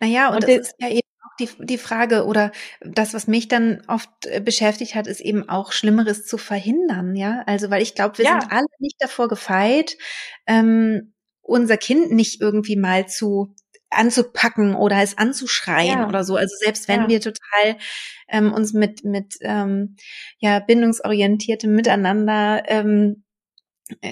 [0.00, 3.82] Naja, und, und das ist ja eben die, die Frage oder das, was mich dann
[3.88, 7.42] oft äh, beschäftigt hat, ist eben auch Schlimmeres zu verhindern, ja.
[7.46, 8.40] Also, weil ich glaube, wir ja.
[8.40, 9.96] sind alle nicht davor gefeit,
[10.46, 13.54] ähm, unser Kind nicht irgendwie mal zu
[13.90, 16.08] anzupacken oder es anzuschreien ja.
[16.08, 16.36] oder so.
[16.36, 17.08] Also selbst wenn ja.
[17.08, 17.76] wir total
[18.28, 19.96] ähm, uns mit mit ähm,
[20.38, 23.29] ja bindungsorientiertem Miteinander ähm, äh,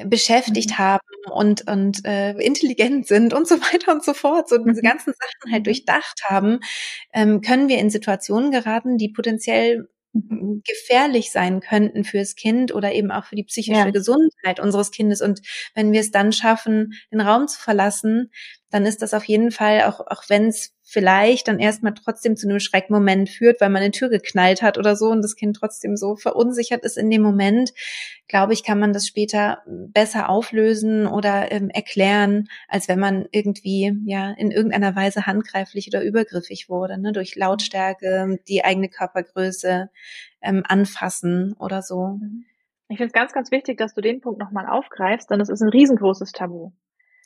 [0.07, 0.79] beschäftigt mhm.
[0.79, 4.87] haben und und äh, intelligent sind und so weiter und so fort, so diese mhm.
[4.87, 6.61] ganzen Sachen halt durchdacht haben,
[7.13, 9.89] ähm, können wir in Situationen geraten, die potenziell
[10.65, 13.91] gefährlich sein könnten fürs Kind oder eben auch für die psychische ja.
[13.91, 15.21] Gesundheit unseres Kindes.
[15.21, 15.41] Und
[15.75, 18.31] wenn wir es dann schaffen, den Raum zu verlassen,
[18.71, 22.49] dann ist das auf jeden Fall, auch, auch wenn es vielleicht dann erstmal trotzdem zu
[22.49, 25.99] einem Schreckmoment führt, weil man eine Tür geknallt hat oder so und das Kind trotzdem
[25.99, 27.75] so verunsichert ist in dem Moment,
[28.27, 33.93] glaube ich, kann man das später besser auflösen oder ähm, erklären, als wenn man irgendwie
[34.07, 39.91] ja in irgendeiner Weise handgreiflich oder übergriffig wurde, ne, durch Lautstärke, die eigene Körpergröße
[40.41, 42.19] ähm, anfassen oder so.
[42.89, 45.61] Ich finde es ganz, ganz wichtig, dass du den Punkt nochmal aufgreifst, denn es ist
[45.61, 46.73] ein riesengroßes Tabu.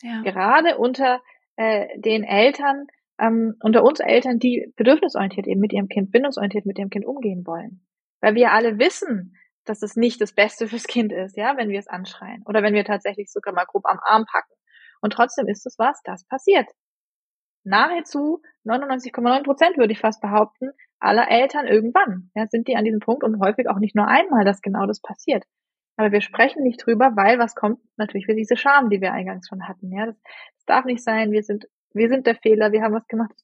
[0.02, 0.22] Ja.
[0.22, 1.20] Gerade unter
[1.54, 2.88] äh, den Eltern,
[3.22, 7.46] ähm, unter uns Eltern, die bedürfnisorientiert eben mit ihrem Kind, bindungsorientiert mit ihrem Kind umgehen
[7.46, 7.86] wollen.
[8.20, 11.78] Weil wir alle wissen, dass es nicht das Beste fürs Kind ist, ja, wenn wir
[11.78, 14.52] es anschreien oder wenn wir tatsächlich sogar mal grob am Arm packen.
[15.00, 16.68] Und trotzdem ist es was, das passiert.
[17.64, 23.00] Nahezu 99,9 Prozent würde ich fast behaupten, aller Eltern irgendwann, ja, sind die an diesem
[23.00, 25.44] Punkt und häufig auch nicht nur einmal, dass genau das passiert.
[25.96, 27.78] Aber wir sprechen nicht drüber, weil was kommt?
[27.96, 30.06] Natürlich wieder diese Scham, die wir eingangs schon hatten, ja.
[30.06, 33.34] Das darf nicht sein, wir sind wir sind der Fehler, wir haben was gemacht,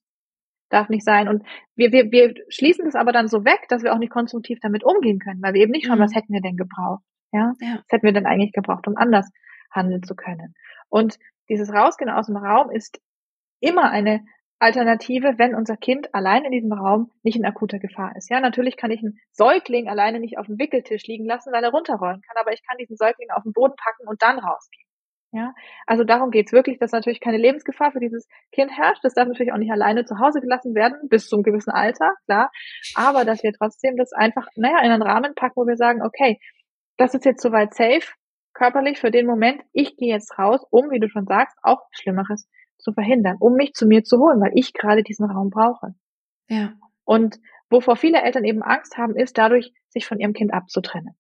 [0.69, 1.29] darf nicht sein.
[1.29, 1.43] Und
[1.77, 4.85] wir, wir, wir schließen das aber dann so weg, dass wir auch nicht konstruktiv damit
[4.85, 6.03] umgehen können, weil wir eben nicht schauen, mhm.
[6.03, 7.03] was hätten wir denn gebraucht.
[7.33, 7.53] Ja?
[7.61, 9.31] ja, was hätten wir denn eigentlich gebraucht, um anders
[9.71, 10.55] handeln zu können.
[10.89, 13.01] Und dieses Rausgehen aus dem Raum ist
[13.61, 14.25] immer eine
[14.61, 18.29] Alternative, wenn unser Kind allein in diesem Raum nicht in akuter Gefahr ist.
[18.29, 21.71] Ja, natürlich kann ich einen Säugling alleine nicht auf dem Wickeltisch liegen lassen, weil er
[21.71, 24.88] runterrollen kann, aber ich kann diesen Säugling auf den Boden packen und dann rausgehen.
[25.31, 25.53] Ja,
[25.87, 29.05] also darum geht's wirklich, dass natürlich keine Lebensgefahr für dieses Kind herrscht.
[29.05, 32.51] Das darf natürlich auch nicht alleine zu Hause gelassen werden, bis zum gewissen Alter, klar.
[32.95, 36.39] Aber dass wir trotzdem das einfach, naja, in einen Rahmen packen, wo wir sagen, okay,
[36.97, 38.09] das ist jetzt soweit safe,
[38.55, 42.49] körperlich für den Moment, ich gehe jetzt raus, um, wie du schon sagst, auch Schlimmeres
[42.79, 45.95] zu verhindern, um mich zu mir zu holen, weil ich gerade diesen Raum brauche.
[46.49, 46.73] Ja.
[47.05, 47.39] Und
[47.71, 51.17] wovor viele Eltern eben Angst haben, ist dadurch, sich von ihrem Kind abzutrennen.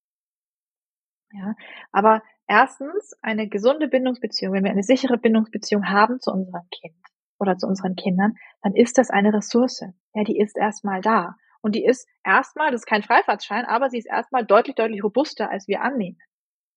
[1.33, 1.55] Ja,
[1.93, 6.97] aber erstens eine gesunde Bindungsbeziehung, wenn wir eine sichere Bindungsbeziehung haben zu unserem Kind
[7.39, 9.85] oder zu unseren Kindern, dann ist das eine Ressource.
[10.15, 11.37] Ja, die ist erstmal da.
[11.61, 15.51] Und die ist erstmal, das ist kein Freifahrtschein, aber sie ist erstmal deutlich, deutlich robuster,
[15.51, 16.19] als wir annehmen.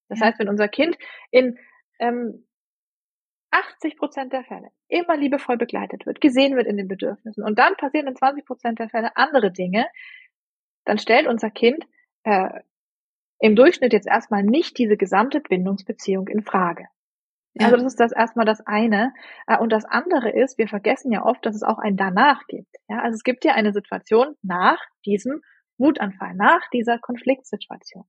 [0.09, 0.27] Das ja.
[0.27, 0.97] heißt, wenn unser Kind
[1.31, 1.57] in
[1.99, 2.45] ähm,
[3.51, 7.75] 80 Prozent der Fälle immer liebevoll begleitet wird, gesehen wird in den Bedürfnissen und dann
[7.75, 9.87] passieren in 20 Prozent der Fälle andere Dinge,
[10.85, 11.85] dann stellt unser Kind
[12.23, 12.61] äh,
[13.41, 16.85] im Durchschnitt jetzt erstmal nicht diese gesamte Bindungsbeziehung in Frage.
[17.53, 17.65] Ja.
[17.65, 19.13] Also das ist das erstmal das eine.
[19.47, 22.73] Äh, und das andere ist, wir vergessen ja oft, dass es auch ein danach gibt.
[22.87, 25.41] Ja, also es gibt ja eine Situation nach diesem
[25.77, 28.05] Wutanfall, nach dieser Konfliktsituation.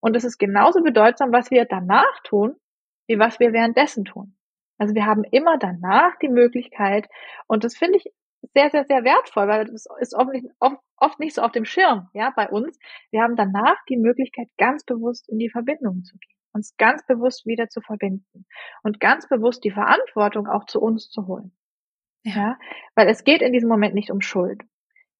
[0.00, 2.56] Und es ist genauso bedeutsam, was wir danach tun,
[3.06, 4.36] wie was wir währenddessen tun.
[4.78, 7.08] Also wir haben immer danach die Möglichkeit,
[7.46, 8.12] und das finde ich
[8.54, 11.64] sehr, sehr, sehr wertvoll, weil das ist oft nicht, oft, oft nicht so auf dem
[11.64, 12.78] Schirm, ja, bei uns.
[13.10, 17.46] Wir haben danach die Möglichkeit, ganz bewusst in die Verbindung zu gehen, uns ganz bewusst
[17.46, 18.46] wieder zu verbinden
[18.82, 21.52] und ganz bewusst die Verantwortung auch zu uns zu holen.
[22.24, 22.34] Ja.
[22.34, 22.58] ja,
[22.94, 24.62] weil es geht in diesem Moment nicht um Schuld.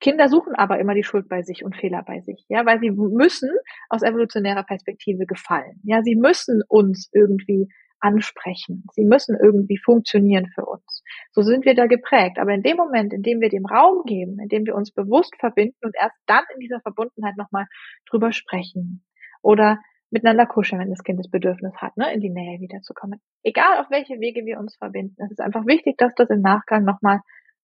[0.01, 2.91] Kinder suchen aber immer die Schuld bei sich und Fehler bei sich, ja, weil sie
[2.91, 3.51] müssen
[3.89, 5.81] aus evolutionärer Perspektive gefallen.
[5.85, 7.69] Ja, sie müssen uns irgendwie
[8.03, 8.85] ansprechen.
[8.93, 11.03] Sie müssen irgendwie funktionieren für uns.
[11.31, 12.39] So sind wir da geprägt.
[12.39, 15.35] Aber in dem Moment, in dem wir dem Raum geben, in dem wir uns bewusst
[15.39, 17.67] verbinden und erst dann in dieser Verbundenheit nochmal
[18.11, 19.05] drüber sprechen
[19.41, 19.79] oder
[20.11, 23.21] miteinander kuscheln, wenn das Kind das Bedürfnis hat, ne, in die Nähe wiederzukommen.
[23.43, 25.17] Egal auf welche Wege wir uns verbinden.
[25.19, 27.21] Es ist einfach wichtig, dass das im Nachgang nochmal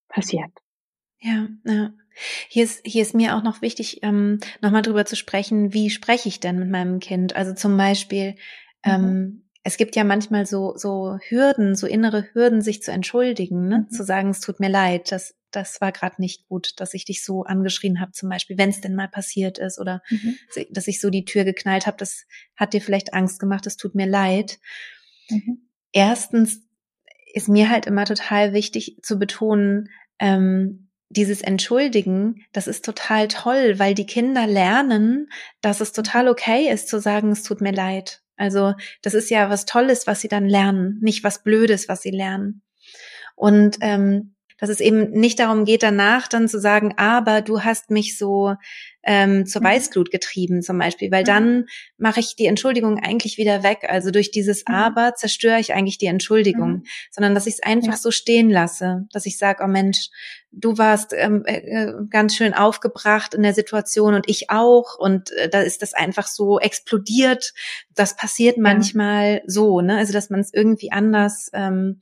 [0.09, 0.51] passiert.
[1.21, 1.91] Ja, ja.
[2.49, 6.29] Hier ist, hier ist mir auch noch wichtig, ähm, nochmal drüber zu sprechen, wie spreche
[6.29, 7.37] ich denn mit meinem Kind?
[7.37, 8.35] Also zum Beispiel,
[8.85, 8.93] mhm.
[8.93, 13.79] ähm, es gibt ja manchmal so, so Hürden, so innere Hürden, sich zu entschuldigen, ne?
[13.81, 13.91] Mhm.
[13.91, 17.25] zu sagen, es tut mir leid, das, das war gerade nicht gut, dass ich dich
[17.25, 20.37] so angeschrien habe, zum Beispiel, wenn es denn mal passiert ist oder mhm.
[20.71, 22.25] dass ich so die Tür geknallt habe, das
[22.57, 24.59] hat dir vielleicht Angst gemacht, es tut mir leid.
[25.29, 25.69] Mhm.
[25.93, 26.63] Erstens
[27.33, 33.79] ist mir halt immer total wichtig zu betonen, ähm, dieses Entschuldigen, das ist total toll,
[33.79, 35.31] weil die Kinder lernen,
[35.63, 38.23] dass es total okay ist zu sagen, es tut mir leid.
[38.39, 42.11] Also das ist ja was Tolles, was sie dann lernen, nicht was Blödes, was sie
[42.11, 42.63] lernen.
[43.35, 47.91] Und ähm, dass es eben nicht darum geht, danach dann zu sagen, aber du hast
[47.91, 48.55] mich so
[49.05, 49.67] ähm, zur mhm.
[49.67, 51.27] Weißglut getrieben zum Beispiel, weil mhm.
[51.27, 51.67] dann
[51.97, 53.87] mache ich die Entschuldigung eigentlich wieder weg.
[53.89, 54.75] Also durch dieses mhm.
[54.75, 57.97] Aber zerstöre ich eigentlich die Entschuldigung, sondern dass ich es einfach ja.
[57.97, 60.09] so stehen lasse, dass ich sage, oh Mensch,
[60.51, 65.31] du warst ähm, äh, äh, ganz schön aufgebracht in der Situation und ich auch und
[65.33, 67.55] äh, da ist das einfach so explodiert.
[67.95, 69.43] Das passiert manchmal ja.
[69.47, 69.97] so, ne?
[69.97, 72.01] Also dass man es irgendwie anders ähm,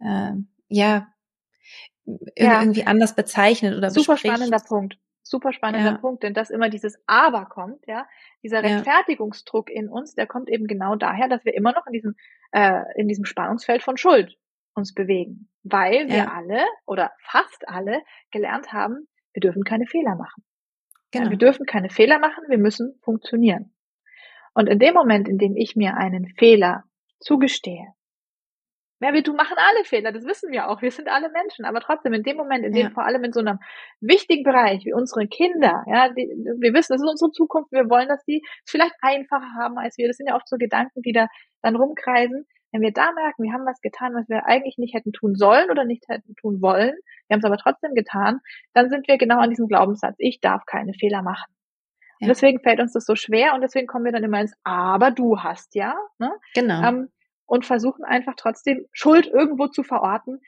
[0.00, 0.32] äh,
[0.68, 1.06] ja
[2.36, 2.60] ja.
[2.60, 4.34] irgendwie anders bezeichnet oder Super bespricht.
[4.34, 4.98] spannender Punkt.
[5.22, 5.98] Super spannender ja.
[5.98, 8.06] Punkt, denn dass immer dieses Aber kommt, ja,
[8.44, 12.14] dieser Rechtfertigungsdruck in uns, der kommt eben genau daher, dass wir immer noch in diesem
[12.52, 14.36] äh, in diesem Spannungsfeld von Schuld
[14.74, 20.44] uns bewegen, weil wir alle oder fast alle gelernt haben, wir dürfen keine Fehler machen.
[21.10, 21.30] Genau.
[21.30, 23.74] Wir dürfen keine Fehler machen, wir müssen funktionieren.
[24.54, 26.84] Und in dem Moment, in dem ich mir einen Fehler
[27.20, 27.95] zugestehe,
[29.00, 30.80] ja, wir du machen alle Fehler, das wissen wir auch.
[30.80, 32.90] Wir sind alle Menschen, aber trotzdem in dem Moment, in dem ja.
[32.90, 33.58] vor allem in so einem
[34.00, 36.26] wichtigen Bereich wie unsere Kinder, ja, die,
[36.60, 39.98] wir wissen, das ist unsere Zukunft, wir wollen, dass die es vielleicht einfacher haben als
[39.98, 40.08] wir.
[40.08, 41.26] Das sind ja oft so Gedanken, die da
[41.62, 42.46] dann rumkreisen.
[42.72, 45.70] Wenn wir da merken, wir haben was getan, was wir eigentlich nicht hätten tun sollen
[45.70, 46.94] oder nicht hätten tun wollen,
[47.28, 48.40] wir haben es aber trotzdem getan,
[48.72, 51.52] dann sind wir genau an diesem Glaubenssatz, ich darf keine Fehler machen.
[52.18, 52.24] Ja.
[52.24, 55.10] Und deswegen fällt uns das so schwer und deswegen kommen wir dann immer ins Aber
[55.10, 55.94] du hast ja.
[56.18, 56.32] Ne?
[56.54, 56.82] Genau.
[56.82, 57.08] Ähm,
[57.46, 60.40] und versuchen einfach trotzdem Schuld irgendwo zu verorten,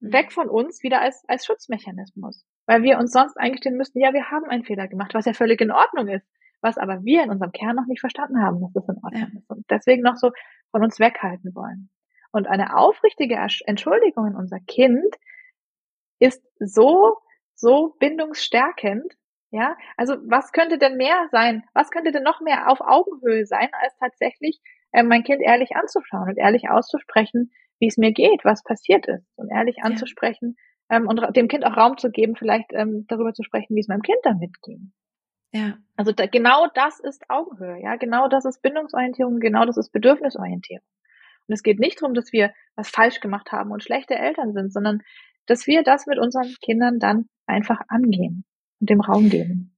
[0.00, 0.12] mhm.
[0.12, 2.44] weg von uns wieder als, als Schutzmechanismus.
[2.66, 5.60] Weil wir uns sonst eingestehen müssten, ja, wir haben einen Fehler gemacht, was ja völlig
[5.60, 6.26] in Ordnung ist,
[6.60, 9.38] was aber wir in unserem Kern noch nicht verstanden haben, dass das in Ordnung ja.
[9.38, 10.32] ist und deswegen noch so
[10.70, 11.90] von uns weghalten wollen.
[12.32, 15.14] Und eine aufrichtige Entschuldigung in unser Kind
[16.18, 17.18] ist so,
[17.54, 19.14] so bindungsstärkend,
[19.50, 21.64] ja, also was könnte denn mehr sein?
[21.72, 24.60] Was könnte denn noch mehr auf Augenhöhe sein, als tatsächlich
[24.96, 29.26] äh, mein Kind ehrlich anzuschauen und ehrlich auszusprechen, wie es mir geht, was passiert ist
[29.36, 30.56] und ehrlich anzusprechen
[30.90, 30.96] ja.
[30.96, 33.88] ähm, und dem Kind auch Raum zu geben, vielleicht ähm, darüber zu sprechen, wie es
[33.88, 34.92] meinem Kind damit ging.
[35.52, 35.76] Ja.
[35.96, 40.86] Also da, genau das ist Augenhöhe, ja, genau das ist Bindungsorientierung, genau das ist Bedürfnisorientierung.
[41.46, 44.72] Und es geht nicht darum, dass wir was falsch gemacht haben und schlechte Eltern sind,
[44.72, 45.02] sondern
[45.44, 48.44] dass wir das mit unseren Kindern dann einfach angehen
[48.80, 49.76] und dem Raum geben.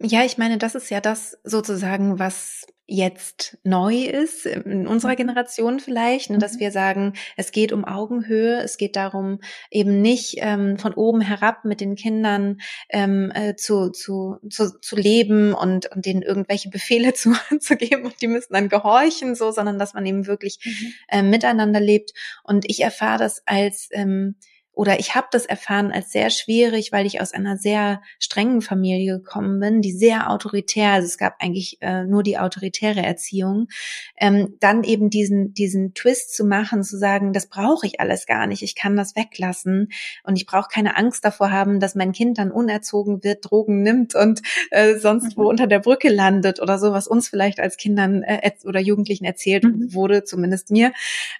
[0.00, 5.16] Ja, ich meine, das ist ja das sozusagen, was jetzt neu ist, in unserer mhm.
[5.16, 6.60] Generation vielleicht, ne, dass mhm.
[6.60, 11.64] wir sagen, es geht um Augenhöhe, es geht darum, eben nicht ähm, von oben herab
[11.64, 17.12] mit den Kindern ähm, äh, zu, zu, zu, zu leben und, und denen irgendwelche Befehle
[17.14, 20.94] zu, zu geben und die müssen dann gehorchen, so, sondern dass man eben wirklich mhm.
[21.08, 22.12] äh, miteinander lebt.
[22.44, 24.36] Und ich erfahre das als ähm,
[24.74, 29.18] oder ich habe das erfahren als sehr schwierig, weil ich aus einer sehr strengen Familie
[29.18, 33.68] gekommen bin, die sehr autoritär, also es gab eigentlich äh, nur die autoritäre Erziehung,
[34.16, 38.46] ähm, dann eben diesen diesen Twist zu machen, zu sagen, das brauche ich alles gar
[38.46, 39.90] nicht, ich kann das weglassen
[40.24, 44.14] und ich brauche keine Angst davor haben, dass mein Kind dann unerzogen wird, Drogen nimmt
[44.14, 44.40] und
[44.70, 45.42] äh, sonst mhm.
[45.42, 49.24] wo unter der Brücke landet oder so, was uns vielleicht als Kindern äh, oder Jugendlichen
[49.24, 49.92] erzählt mhm.
[49.92, 50.92] wurde, zumindest mir.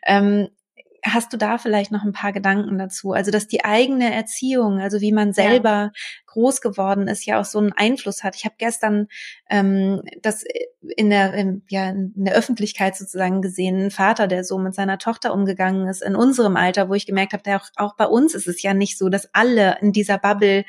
[0.07, 0.49] Ähm,
[1.05, 3.13] hast du da vielleicht noch ein paar Gedanken dazu?
[3.13, 5.93] Also, dass die eigene Erziehung, also wie man selber ja.
[6.27, 8.37] groß geworden ist, ja auch so einen Einfluss hat.
[8.37, 9.09] Ich habe gestern
[9.51, 10.45] ähm, das
[10.97, 14.99] in der, in, ja, in der Öffentlichkeit sozusagen gesehen, ein Vater, der so mit seiner
[14.99, 18.47] Tochter umgegangen ist, in unserem Alter, wo ich gemerkt habe, auch, auch bei uns ist
[18.47, 20.65] es ja nicht so, dass alle in dieser Bubble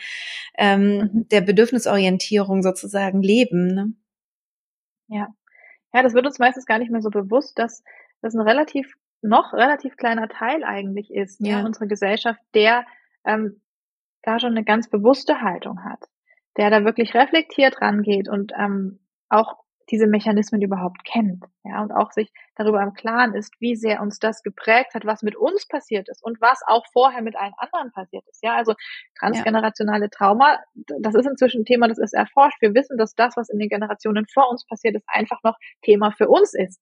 [0.57, 1.27] ähm, mhm.
[1.29, 3.67] der Bedürfnisorientierung sozusagen leben.
[3.67, 3.93] Ne?
[5.07, 5.27] Ja.
[5.93, 7.83] Ja, das wird uns meistens gar nicht mehr so bewusst, dass
[8.21, 11.59] das ein relativ noch relativ kleiner Teil eigentlich ist, ne, ja.
[11.59, 12.85] ne, unsere Gesellschaft, der
[13.25, 13.61] ähm,
[14.21, 15.99] da schon eine ganz bewusste Haltung hat,
[16.57, 18.99] der da wirklich reflektiert rangeht und ähm,
[19.29, 24.01] auch diese Mechanismen überhaupt kennt, ja, und auch sich darüber im Klaren ist, wie sehr
[24.01, 27.53] uns das geprägt hat, was mit uns passiert ist und was auch vorher mit allen
[27.57, 28.75] anderen passiert ist, ja, also
[29.19, 30.57] transgenerationale Trauma,
[30.99, 32.61] das ist inzwischen ein Thema, das ist erforscht.
[32.61, 36.11] Wir wissen, dass das, was in den Generationen vor uns passiert ist, einfach noch Thema
[36.11, 36.79] für uns ist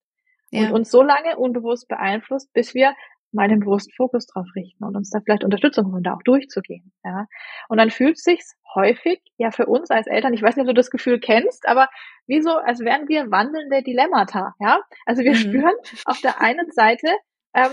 [0.51, 0.67] ja.
[0.67, 2.93] und uns so lange unbewusst beeinflusst, bis wir
[3.33, 6.91] mal den bewussten Fokus drauf richten und uns da vielleicht Unterstützung holen, da auch durchzugehen.
[7.03, 7.27] Ja.
[7.69, 10.73] Und dann fühlt sich's häufig, ja für uns als Eltern, ich weiß nicht, ob du
[10.73, 11.87] das Gefühl kennst, aber
[12.27, 14.53] wie so, als wären wir wandelnde Dilemmata.
[14.59, 14.81] Ja.
[15.05, 15.35] Also wir mhm.
[15.35, 15.73] spüren
[16.05, 17.07] auf der einen Seite,
[17.53, 17.71] ähm,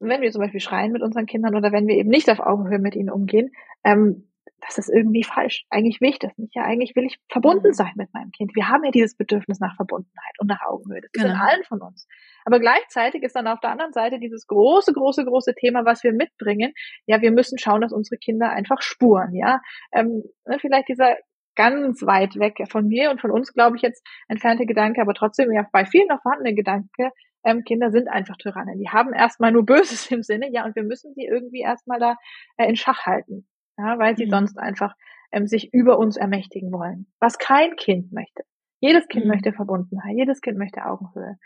[0.00, 2.78] wenn wir zum Beispiel schreien mit unseren Kindern oder wenn wir eben nicht auf Augenhöhe
[2.78, 3.52] mit ihnen umgehen,
[3.84, 4.29] ähm,
[4.60, 5.64] das ist irgendwie falsch.
[5.70, 6.54] Eigentlich will ich das nicht.
[6.54, 7.72] Ja, eigentlich will ich verbunden mhm.
[7.72, 8.54] sein mit meinem Kind.
[8.54, 11.00] Wir haben ja dieses Bedürfnis nach Verbundenheit und nach Augenhöhe.
[11.00, 11.26] Das genau.
[11.26, 11.50] ist in genau.
[11.50, 12.06] allen von uns.
[12.44, 16.12] Aber gleichzeitig ist dann auf der anderen Seite dieses große, große, große Thema, was wir
[16.12, 16.72] mitbringen.
[17.06, 19.34] Ja, wir müssen schauen, dass unsere Kinder einfach spuren.
[19.34, 19.60] Ja,
[19.92, 21.16] ähm, ne, vielleicht dieser
[21.56, 25.52] ganz weit weg von mir und von uns, glaube ich, jetzt entfernte Gedanke, aber trotzdem
[25.52, 27.10] ja bei vielen noch vorhandene Gedanke,
[27.44, 28.78] ähm, Kinder sind einfach Tyrannen.
[28.78, 32.16] Die haben erstmal nur Böses im Sinne, ja, und wir müssen sie irgendwie erstmal da
[32.56, 33.46] äh, in Schach halten
[33.80, 34.30] ja, weil sie mhm.
[34.30, 34.94] sonst einfach
[35.32, 37.06] ähm, sich über uns ermächtigen wollen.
[37.18, 38.42] Was kein Kind möchte.
[38.80, 39.32] Jedes Kind mhm.
[39.32, 41.36] möchte Verbundenheit, jedes Kind möchte Augenhöhe.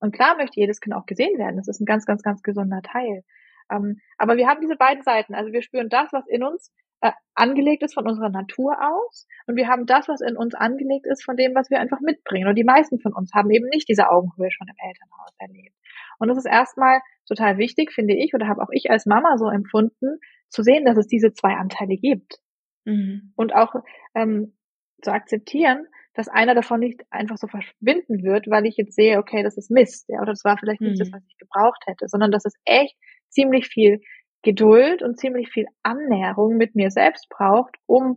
[0.00, 1.56] Und klar möchte jedes Kind auch gesehen werden.
[1.56, 3.22] Das ist ein ganz, ganz, ganz gesunder Teil.
[3.70, 5.34] Ähm, aber wir haben diese beiden Seiten.
[5.34, 6.72] Also wir spüren das, was in uns
[7.02, 9.26] äh, angelegt ist von unserer Natur aus.
[9.46, 12.48] Und wir haben das, was in uns angelegt ist von dem, was wir einfach mitbringen.
[12.48, 15.76] Und die meisten von uns haben eben nicht diese Augenhöhe schon im Elternhaus erlebt.
[16.18, 19.48] Und das ist erstmal total wichtig, finde ich, oder habe auch ich als Mama so
[19.48, 20.18] empfunden,
[20.50, 22.40] zu sehen, dass es diese zwei Anteile gibt.
[22.84, 23.32] Mhm.
[23.36, 23.74] Und auch
[24.14, 24.54] ähm,
[25.02, 29.42] zu akzeptieren, dass einer davon nicht einfach so verschwinden wird, weil ich jetzt sehe, okay,
[29.42, 30.98] das ist Mist, ja, oder das war vielleicht nicht mhm.
[30.98, 32.96] das, was ich gebraucht hätte, sondern dass es echt
[33.28, 34.00] ziemlich viel
[34.42, 38.16] Geduld und ziemlich viel Annäherung mit mir selbst braucht, um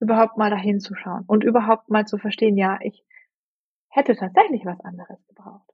[0.00, 3.04] überhaupt mal dahin zu schauen und überhaupt mal zu verstehen, ja, ich
[3.90, 5.70] hätte tatsächlich was anderes gebraucht.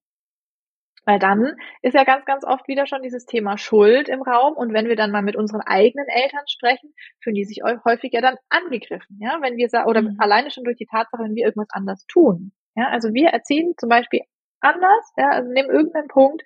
[1.06, 4.54] Weil dann ist ja ganz, ganz oft wieder schon dieses Thema Schuld im Raum.
[4.54, 8.20] Und wenn wir dann mal mit unseren eigenen Eltern sprechen, fühlen die sich häufig ja
[8.20, 9.18] dann angegriffen.
[9.20, 10.16] Ja, wenn wir sagen, oder mhm.
[10.18, 12.52] alleine schon durch die Tatsache, wenn wir irgendwas anders tun.
[12.76, 14.20] Ja, also wir erziehen zum Beispiel
[14.60, 16.42] anders, ja, also nehmen irgendeinen Punkt,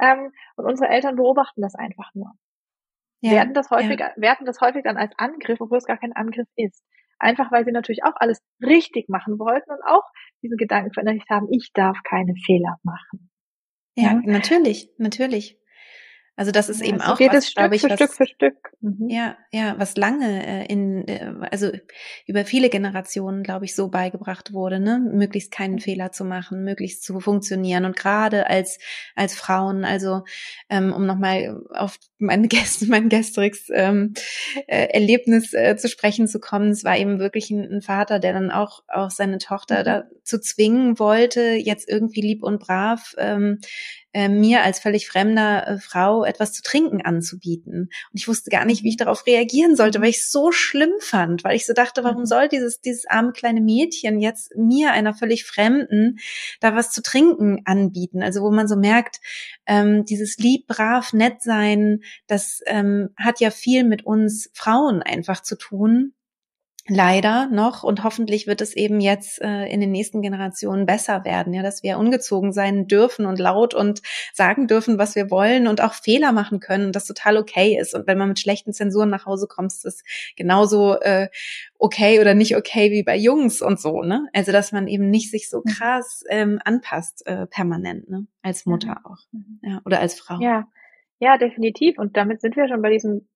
[0.00, 2.32] ähm, und unsere Eltern beobachten das einfach nur.
[3.20, 4.12] Ja, werden das häufig, ja.
[4.16, 6.84] werden das häufig dann als Angriff, obwohl es gar kein Angriff ist.
[7.18, 10.02] Einfach weil sie natürlich auch alles richtig machen wollten und auch
[10.42, 13.30] diesen Gedanken verinnerlicht haben, ich darf keine Fehler machen.
[13.94, 15.58] Ja, natürlich, natürlich.
[16.34, 18.54] Also das ist ja, eben auch was, glaube ich, für was, Stück für Stück.
[18.80, 19.08] Mhm.
[19.10, 21.70] Ja, ja, was lange äh, in, äh, also
[22.26, 25.82] über viele Generationen, glaube ich, so beigebracht wurde, ne, möglichst keinen.
[25.82, 28.78] Fehler zu machen, möglichst zu funktionieren und gerade als
[29.14, 30.22] als Frauen, also
[30.70, 34.14] ähm, um nochmal auf mein Gäste, mein gestriges ähm,
[34.68, 38.32] äh, Erlebnis äh, zu sprechen zu kommen, es war eben wirklich ein, ein Vater, der
[38.32, 39.84] dann auch auch seine Tochter mhm.
[39.84, 43.58] dazu zwingen wollte, jetzt irgendwie lieb und brav ähm,
[44.12, 47.90] äh, mir als völlig fremder äh, Frau etwas zu trinken anzubieten.
[48.12, 50.92] Und ich wusste gar nicht, wie ich darauf reagieren sollte, weil ich es so schlimm
[51.00, 52.26] fand, weil ich so dachte, warum mhm.
[52.26, 56.18] soll dieses, dieses arme kleine Mädchen jetzt mir, einer völlig Fremden,
[56.60, 58.22] da was zu trinken anbieten?
[58.22, 59.20] Also wo man so merkt,
[59.66, 65.42] ähm, dieses lieb, brav, nett sein, das ähm, hat ja viel mit uns Frauen einfach
[65.42, 66.12] zu tun
[66.88, 71.54] leider noch und hoffentlich wird es eben jetzt äh, in den nächsten Generationen besser werden,
[71.54, 74.02] ja, dass wir ungezogen sein dürfen und laut und
[74.32, 77.94] sagen dürfen, was wir wollen und auch Fehler machen können und das total okay ist
[77.94, 80.02] und wenn man mit schlechten Zensuren nach Hause kommt, ist das
[80.36, 81.28] genauso äh,
[81.78, 84.26] okay oder nicht okay wie bei Jungs und so, ne?
[84.32, 85.70] Also dass man eben nicht sich so mhm.
[85.70, 88.26] krass ähm, anpasst äh, permanent, ne?
[88.42, 89.04] Als Mutter mhm.
[89.04, 89.18] auch,
[89.62, 90.40] ja, oder als Frau.
[90.40, 90.66] Ja.
[91.20, 91.98] Ja, definitiv.
[91.98, 93.28] Und damit sind wir schon bei diesem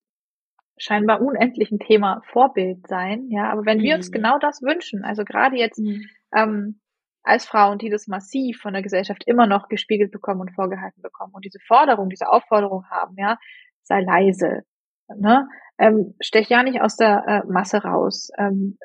[0.78, 3.28] scheinbar unendlichen Thema Vorbild sein.
[3.30, 3.82] Ja, aber wenn mhm.
[3.82, 4.14] wir uns mhm.
[4.14, 6.04] genau das wünschen, also gerade jetzt mhm.
[6.34, 6.80] ähm,
[7.22, 11.32] als Frauen, die das massiv von der Gesellschaft immer noch gespiegelt bekommen und vorgehalten bekommen
[11.34, 13.36] und diese Forderung, diese Aufforderung haben, ja,
[13.82, 14.62] sei leise,
[15.08, 15.48] ne?
[15.78, 18.30] Ähm, stech ja nicht aus der äh, Masse raus.
[18.38, 18.78] Ähm,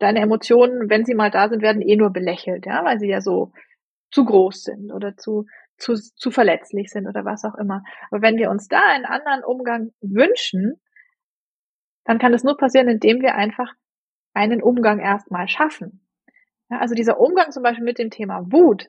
[0.00, 3.20] deine Emotionen, wenn sie mal da sind, werden eh nur belächelt, ja, weil sie ja
[3.20, 3.52] so
[4.10, 5.46] zu groß sind oder zu,
[5.76, 7.82] zu, zu verletzlich sind oder was auch immer.
[8.10, 10.80] Aber wenn wir uns da einen anderen Umgang wünschen,
[12.04, 13.72] dann kann das nur passieren, indem wir einfach
[14.34, 16.06] einen Umgang erstmal schaffen.
[16.70, 18.88] Ja, also dieser Umgang zum Beispiel mit dem Thema Wut,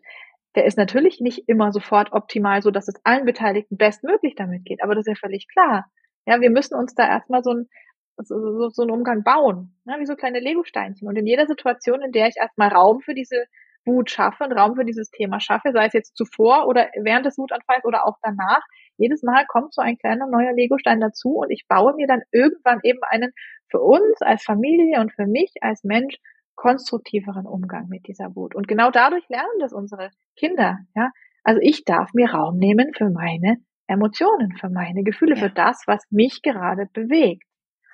[0.55, 4.83] der ist natürlich nicht immer sofort optimal, so dass es allen Beteiligten bestmöglich damit geht.
[4.83, 5.89] Aber das ist ja völlig klar.
[6.25, 7.69] Ja, wir müssen uns da erstmal so ein,
[8.17, 11.07] so, so, einen Umgang bauen, ne, wie so kleine Lego-Steinchen.
[11.07, 13.45] Und in jeder Situation, in der ich erstmal Raum für diese
[13.85, 17.37] Wut schaffe und Raum für dieses Thema schaffe, sei es jetzt zuvor oder während des
[17.37, 18.61] Wutanfalls oder auch danach,
[19.01, 22.79] jedes Mal kommt so ein kleiner neuer Legostein dazu und ich baue mir dann irgendwann
[22.83, 23.33] eben einen
[23.69, 26.15] für uns als Familie und für mich als Mensch
[26.55, 28.53] konstruktiveren Umgang mit dieser Wut.
[28.53, 31.09] Und genau dadurch lernen das unsere Kinder, ja.
[31.43, 35.41] Also ich darf mir Raum nehmen für meine Emotionen, für meine Gefühle, ja.
[35.41, 37.43] für das, was mich gerade bewegt.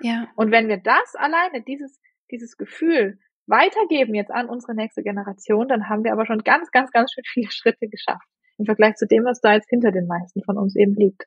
[0.01, 0.27] Ja.
[0.35, 5.87] Und wenn wir das alleine, dieses, dieses Gefühl weitergeben jetzt an unsere nächste Generation, dann
[5.87, 8.27] haben wir aber schon ganz, ganz, ganz schön viele Schritte geschafft
[8.57, 11.25] im Vergleich zu dem, was da jetzt hinter den meisten von uns eben liegt.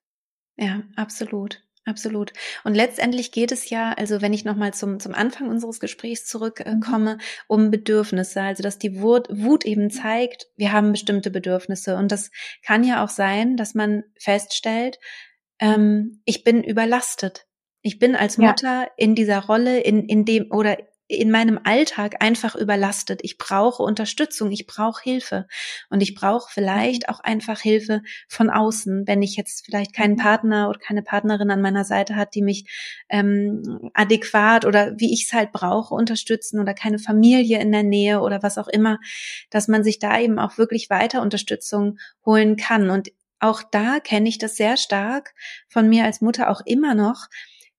[0.57, 1.63] Ja, absolut.
[1.87, 2.35] Absolut.
[2.63, 7.15] Und letztendlich geht es ja, also wenn ich nochmal zum, zum Anfang unseres Gesprächs zurückkomme,
[7.15, 7.21] mhm.
[7.49, 8.43] um Bedürfnisse.
[8.43, 11.97] Also dass die Wut, Wut eben zeigt, wir haben bestimmte Bedürfnisse.
[11.97, 12.31] Und das
[12.63, 14.99] kann ja auch sein, dass man feststellt,
[15.59, 17.47] ähm, ich bin überlastet.
[17.83, 18.89] Ich bin als Mutter ja.
[18.99, 20.77] in dieser Rolle, in, in dem, oder
[21.11, 23.21] in meinem Alltag einfach überlastet.
[23.25, 25.49] Ich brauche Unterstützung, ich brauche Hilfe
[25.89, 30.19] und ich brauche vielleicht auch einfach Hilfe von außen, wenn ich jetzt vielleicht keinen mhm.
[30.19, 32.65] Partner oder keine Partnerin an meiner Seite hat, die mich
[33.09, 38.21] ähm, adäquat oder wie ich es halt brauche unterstützen oder keine Familie in der Nähe
[38.21, 39.01] oder was auch immer,
[39.51, 44.29] dass man sich da eben auch wirklich weiter Unterstützung holen kann und auch da kenne
[44.29, 45.35] ich das sehr stark
[45.69, 47.27] von mir als Mutter auch immer noch,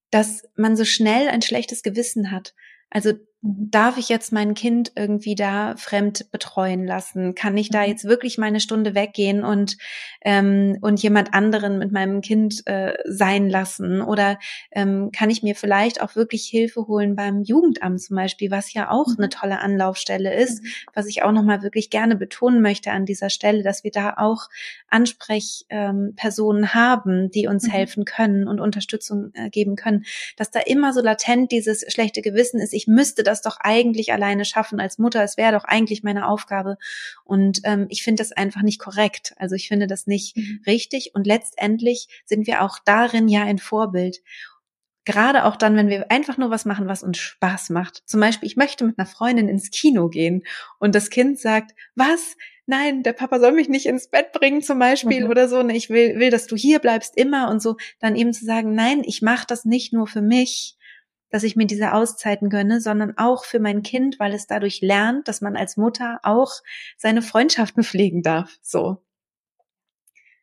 [0.09, 2.53] dass man so schnell ein schlechtes Gewissen hat.
[2.91, 3.13] Also
[3.43, 7.33] darf ich jetzt mein Kind irgendwie da fremd betreuen lassen?
[7.33, 7.87] Kann ich da mhm.
[7.87, 9.77] jetzt wirklich meine Stunde weggehen und
[10.23, 14.01] ähm, und jemand anderen mit meinem Kind äh, sein lassen?
[14.01, 14.37] Oder
[14.71, 18.91] ähm, kann ich mir vielleicht auch wirklich Hilfe holen beim Jugendamt zum Beispiel, was ja
[18.91, 19.31] auch eine mhm.
[19.31, 20.67] tolle Anlaufstelle ist, mhm.
[20.93, 24.49] was ich auch nochmal wirklich gerne betonen möchte an dieser Stelle, dass wir da auch
[24.87, 30.05] Ansprechpersonen ähm, haben, die uns helfen können und Unterstützung äh, geben können,
[30.37, 34.43] dass da immer so latent dieses schlechte Gewissen ist, ich müsste das doch eigentlich alleine
[34.43, 35.23] schaffen als Mutter.
[35.23, 36.75] Es wäre doch eigentlich meine Aufgabe.
[37.23, 39.33] Und ähm, ich finde das einfach nicht korrekt.
[39.37, 40.59] Also ich finde das nicht mhm.
[40.67, 41.11] richtig.
[41.13, 44.21] Und letztendlich sind wir auch darin ja ein Vorbild.
[45.05, 48.03] Gerade auch dann, wenn wir einfach nur was machen, was uns Spaß macht.
[48.05, 50.43] Zum Beispiel, ich möchte mit einer Freundin ins Kino gehen
[50.77, 52.35] und das Kind sagt, was?
[52.67, 55.31] Nein, der Papa soll mich nicht ins Bett bringen zum Beispiel mhm.
[55.31, 55.63] oder so.
[55.63, 57.77] Ne, ich will, will, dass du hier bleibst immer und so.
[57.99, 60.77] Dann eben zu sagen, nein, ich mache das nicht nur für mich,
[61.31, 65.27] dass ich mir diese Auszeiten gönne, sondern auch für mein Kind, weil es dadurch lernt,
[65.27, 66.51] dass man als Mutter auch
[66.97, 68.57] seine Freundschaften pflegen darf.
[68.61, 69.01] So.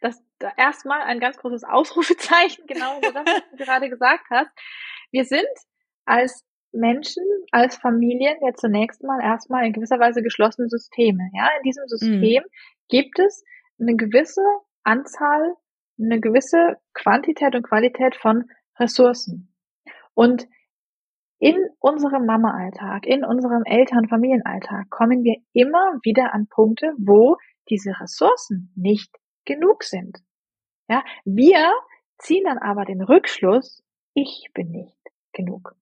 [0.00, 4.50] Das da erstmal ein ganz großes Ausrufezeichen, genau das, was du gerade gesagt hast.
[5.10, 5.46] Wir sind
[6.04, 11.30] als Menschen, als Familien ja zunächst mal erstmal in gewisser Weise geschlossene Systeme.
[11.34, 12.50] Ja, in diesem System mhm.
[12.88, 13.44] gibt es
[13.80, 14.42] eine gewisse
[14.84, 15.54] Anzahl,
[15.98, 19.52] eine gewisse Quantität und Qualität von Ressourcen.
[20.14, 20.46] Und
[21.38, 27.36] in unserem Mama-Alltag, in unserem Eltern-Familienalltag kommen wir immer wieder an Punkte, wo
[27.70, 29.14] diese Ressourcen nicht
[29.44, 30.18] genug sind.
[30.88, 31.72] Ja, wir
[32.18, 33.82] ziehen dann aber den Rückschluss,
[34.14, 34.98] ich bin nicht
[35.32, 35.74] genug.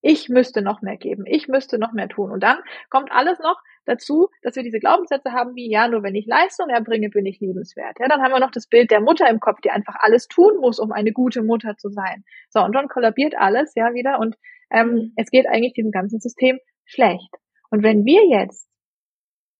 [0.00, 2.32] Ich müsste noch mehr geben, ich müsste noch mehr tun.
[2.32, 2.58] Und dann
[2.90, 6.68] kommt alles noch dazu, dass wir diese Glaubenssätze haben wie, ja, nur wenn ich Leistung
[6.68, 7.98] erbringe, bin ich liebenswert.
[7.98, 10.58] Ja, dann haben wir noch das Bild der Mutter im Kopf, die einfach alles tun
[10.60, 12.24] muss, um eine gute Mutter zu sein.
[12.50, 14.36] So, und dann kollabiert alles, ja, wieder und
[14.70, 17.30] ähm, es geht eigentlich diesem ganzen System schlecht.
[17.70, 18.68] Und wenn wir jetzt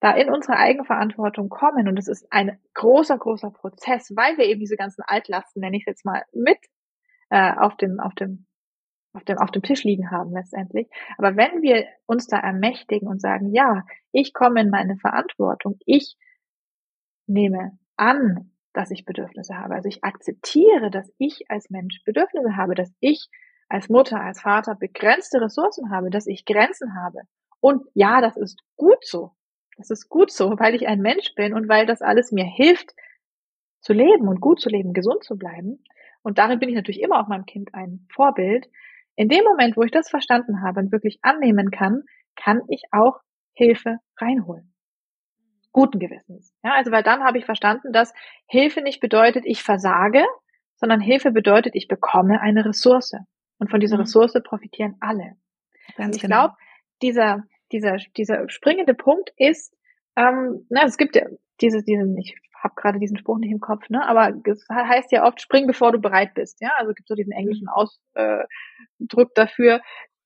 [0.00, 4.60] da in unsere Eigenverantwortung kommen, und es ist ein großer, großer Prozess, weil wir eben
[4.60, 6.58] diese ganzen Altlasten, nenne ich es jetzt mal, mit
[7.30, 8.46] äh, auf dem, auf dem
[9.12, 10.88] auf dem, auf dem Tisch liegen haben letztendlich.
[11.18, 16.16] Aber wenn wir uns da ermächtigen und sagen, ja, ich komme in meine Verantwortung, ich
[17.26, 19.74] nehme an, dass ich Bedürfnisse habe.
[19.74, 23.28] Also ich akzeptiere, dass ich als Mensch Bedürfnisse habe, dass ich
[23.68, 27.20] als Mutter, als Vater begrenzte Ressourcen habe, dass ich Grenzen habe.
[27.60, 29.32] Und ja, das ist gut so.
[29.76, 32.94] Das ist gut so, weil ich ein Mensch bin und weil das alles mir hilft,
[33.80, 35.82] zu leben und gut zu leben, gesund zu bleiben.
[36.22, 38.68] Und darin bin ich natürlich immer auch meinem Kind ein Vorbild.
[39.16, 42.02] In dem Moment, wo ich das verstanden habe und wirklich annehmen kann,
[42.36, 43.20] kann ich auch
[43.52, 44.74] Hilfe reinholen.
[45.72, 46.54] Guten Gewissens.
[46.62, 48.12] Ja, also weil dann habe ich verstanden, dass
[48.46, 50.24] Hilfe nicht bedeutet, ich versage,
[50.76, 53.12] sondern Hilfe bedeutet, ich bekomme eine Ressource.
[53.58, 54.02] Und von dieser mhm.
[54.02, 55.36] Ressource profitieren alle.
[55.96, 56.36] Ganz und ich genau.
[56.36, 56.54] glaube,
[57.02, 59.74] dieser, dieser, dieser springende Punkt ist,
[60.16, 61.18] ähm, na, es gibt
[61.62, 64.06] ja diese, diesen, ich habe gerade diesen Spruch nicht im Kopf, ne?
[64.06, 66.70] Aber es heißt ja oft, spring bevor du bereit bist, ja.
[66.76, 67.88] Also gibt so diesen englischen mhm.
[68.98, 69.80] Ausdruck äh, dafür.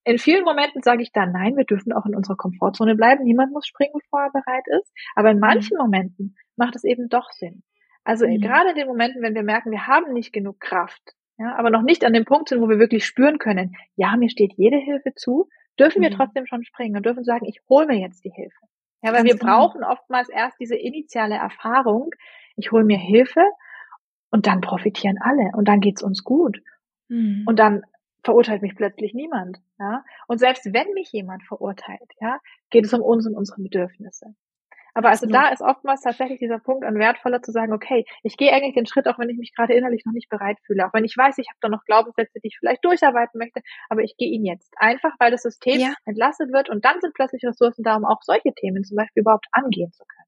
[0.05, 3.25] In vielen Momenten sage ich dann, nein, wir dürfen auch in unserer Komfortzone bleiben.
[3.25, 4.93] Niemand muss springen, bevor er bereit ist.
[5.17, 5.83] Aber in manchen mhm.
[5.83, 7.63] Momenten macht es eben doch Sinn.
[8.05, 8.41] Also mhm.
[8.41, 11.83] gerade in den Momenten, wenn wir merken, wir haben nicht genug Kraft, ja, aber noch
[11.83, 15.13] nicht an dem Punkt sind, wo wir wirklich spüren können, ja, mir steht jede Hilfe
[15.15, 16.05] zu, dürfen mhm.
[16.05, 18.67] wir trotzdem schon springen und dürfen sagen, ich hole mir jetzt die Hilfe.
[19.03, 19.69] Ja, weil Ganz wir genau.
[19.69, 22.11] brauchen oftmals erst diese initiale Erfahrung,
[22.57, 23.45] ich hole mir Hilfe
[24.31, 26.61] und dann profitieren alle und dann geht's uns gut.
[27.09, 27.45] Mhm.
[27.47, 27.83] Und dann
[28.25, 29.59] verurteilt mich plötzlich niemand.
[29.79, 30.05] Ja?
[30.27, 32.41] Und selbst wenn mich jemand verurteilt, ja,
[32.71, 34.35] geht es um uns und unsere Bedürfnisse.
[34.97, 38.51] Aber also da ist oftmals tatsächlich dieser Punkt an wertvoller zu sagen, okay, ich gehe
[38.51, 41.05] eigentlich den Schritt, auch wenn ich mich gerade innerlich noch nicht bereit fühle, auch wenn
[41.05, 44.31] ich weiß, ich habe da noch Glaubenssätze, die ich vielleicht durcharbeiten möchte, aber ich gehe
[44.31, 44.73] ihn jetzt.
[44.79, 45.93] Einfach, weil das System ja.
[46.07, 49.47] entlastet wird und dann sind plötzlich Ressourcen da, um auch solche Themen zum Beispiel überhaupt
[49.53, 50.26] angehen zu können.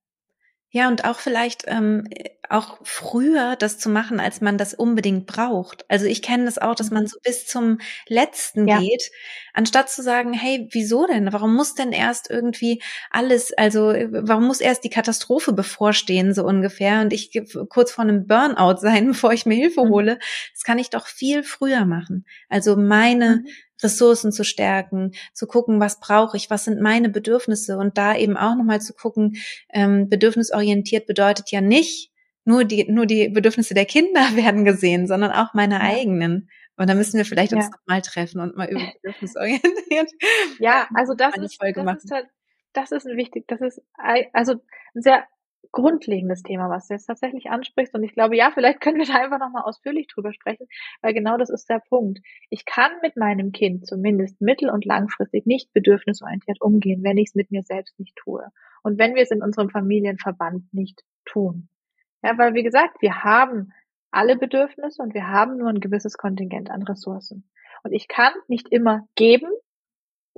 [0.71, 2.05] Ja, und auch vielleicht ähm,
[2.51, 5.87] auch früher das zu machen, als man das unbedingt braucht.
[5.89, 7.09] Also ich kenne das auch, dass man mhm.
[7.09, 8.79] so bis zum letzten ja.
[8.79, 9.11] geht,
[9.55, 11.33] anstatt zu sagen, hey, wieso denn?
[11.33, 17.01] Warum muss denn erst irgendwie alles, also warum muss erst die Katastrophe bevorstehen, so ungefähr,
[17.01, 17.33] und ich
[17.71, 19.91] kurz vor einem Burnout sein, bevor ich mir Hilfe mhm.
[19.91, 20.19] hole?
[20.53, 22.27] Das kann ich doch viel früher machen.
[22.49, 23.47] Also meine mhm.
[23.83, 28.37] Ressourcen zu stärken, zu gucken, was brauche ich, was sind meine Bedürfnisse und da eben
[28.37, 29.37] auch nochmal zu gucken,
[29.73, 32.13] ähm, bedürfnisorientiert bedeutet ja nicht,
[32.45, 35.81] nur die, nur die Bedürfnisse der Kinder werden gesehen, sondern auch meine ja.
[35.83, 36.49] eigenen.
[36.77, 37.59] Und da müssen wir vielleicht ja.
[37.59, 40.11] uns nochmal treffen und mal über bedürfnisorientiert.
[40.59, 42.27] Ja, also das ist, das ist halt,
[42.73, 43.83] das ist wichtig, das ist
[44.33, 44.55] also
[44.95, 45.25] ein sehr
[45.73, 47.95] grundlegendes Thema, was du jetzt tatsächlich ansprichst.
[47.95, 50.67] Und ich glaube, ja, vielleicht können wir da einfach nochmal ausführlich drüber sprechen,
[51.03, 52.21] weil genau das ist der Punkt.
[52.51, 57.35] Ich kann mit meinem Kind zumindest mittel- und langfristig nicht bedürfnisorientiert umgehen, wenn ich es
[57.35, 58.47] mit mir selbst nicht tue.
[58.83, 61.69] Und wenn wir es in unserem Familienverband nicht tun.
[62.23, 63.73] Ja, weil wie gesagt, wir haben
[64.11, 67.49] alle Bedürfnisse und wir haben nur ein gewisses Kontingent an Ressourcen.
[67.85, 69.51] Und ich kann nicht immer geben,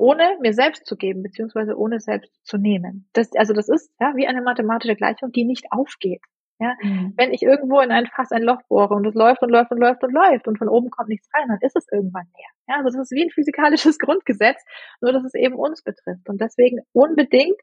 [0.00, 3.08] ohne mir selbst zu geben, beziehungsweise ohne selbst zu nehmen.
[3.12, 6.22] Das, also das ist ja wie eine mathematische Gleichung, die nicht aufgeht.
[6.58, 7.14] Ja, mhm.
[7.16, 9.78] wenn ich irgendwo in ein Fass ein Loch bohre und es läuft und läuft und
[9.78, 12.48] läuft und läuft und von oben kommt nichts rein, dann ist es irgendwann leer.
[12.68, 14.62] Ja, also das ist wie ein physikalisches Grundgesetz,
[15.00, 16.28] nur dass es eben uns betrifft.
[16.28, 17.56] Und deswegen unbedingt,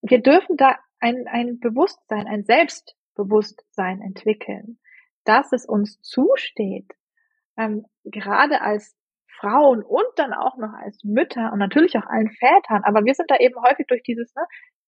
[0.00, 4.78] wir dürfen da ein, ein Bewusstsein, ein Selbstbewusstsein entwickeln,
[5.24, 6.90] dass es uns zusteht,
[7.56, 8.96] ähm, gerade als
[9.38, 12.84] Frauen und dann auch noch als Mütter und natürlich auch allen Vätern.
[12.84, 14.42] Aber wir sind da eben häufig durch dieses ne,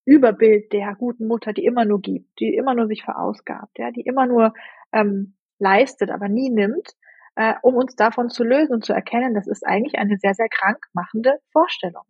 [0.04, 4.02] Überbild der guten Mutter, die immer nur gibt, die immer nur sich verausgabt, ja, die
[4.02, 4.52] immer nur
[4.92, 6.90] ähm, leistet, aber nie nimmt,
[7.36, 10.48] äh, um uns davon zu lösen und zu erkennen, das ist eigentlich eine sehr, sehr
[10.48, 12.04] krank machende Vorstellung.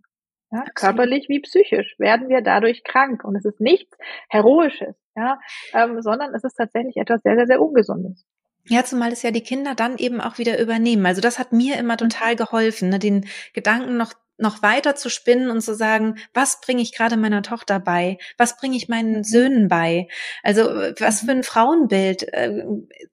[0.50, 3.96] Ja, körperlich wie psychisch werden wir dadurch krank und es ist nichts
[4.28, 5.38] Heroisches, ja,
[5.72, 8.24] ähm, sondern es ist tatsächlich etwas sehr, sehr, sehr Ungesundes.
[8.68, 11.04] Ja, zumal es ja die Kinder dann eben auch wieder übernehmen.
[11.04, 12.38] Also das hat mir immer total mhm.
[12.38, 16.94] geholfen, ne, den Gedanken noch noch weiter zu spinnen und zu sagen, was bringe ich
[16.94, 18.18] gerade meiner Tochter bei?
[18.36, 19.24] Was bringe ich meinen mhm.
[19.24, 20.08] Söhnen bei?
[20.42, 20.64] Also
[20.98, 22.64] was für ein Frauenbild äh,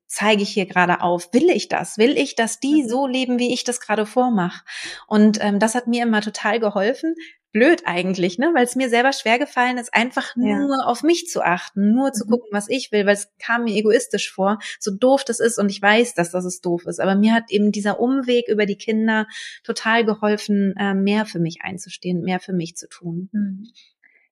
[0.07, 1.31] zeige ich hier gerade auf?
[1.33, 1.97] Will ich das?
[1.97, 2.89] Will ich, dass die mhm.
[2.89, 4.63] so leben, wie ich das gerade vormache?
[5.07, 7.15] Und ähm, das hat mir immer total geholfen,
[7.51, 8.51] blöd eigentlich, ne?
[8.53, 10.57] Weil es mir selber schwer gefallen ist, einfach ja.
[10.57, 12.29] nur auf mich zu achten, nur zu mhm.
[12.29, 15.69] gucken, was ich will, weil es kam mir egoistisch vor, so doof das ist und
[15.69, 16.99] ich weiß, dass das es doof ist.
[16.99, 19.27] Aber mir hat eben dieser Umweg über die Kinder
[19.63, 23.29] total geholfen, äh, mehr für mich einzustehen, mehr für mich zu tun.
[23.33, 23.63] Mhm.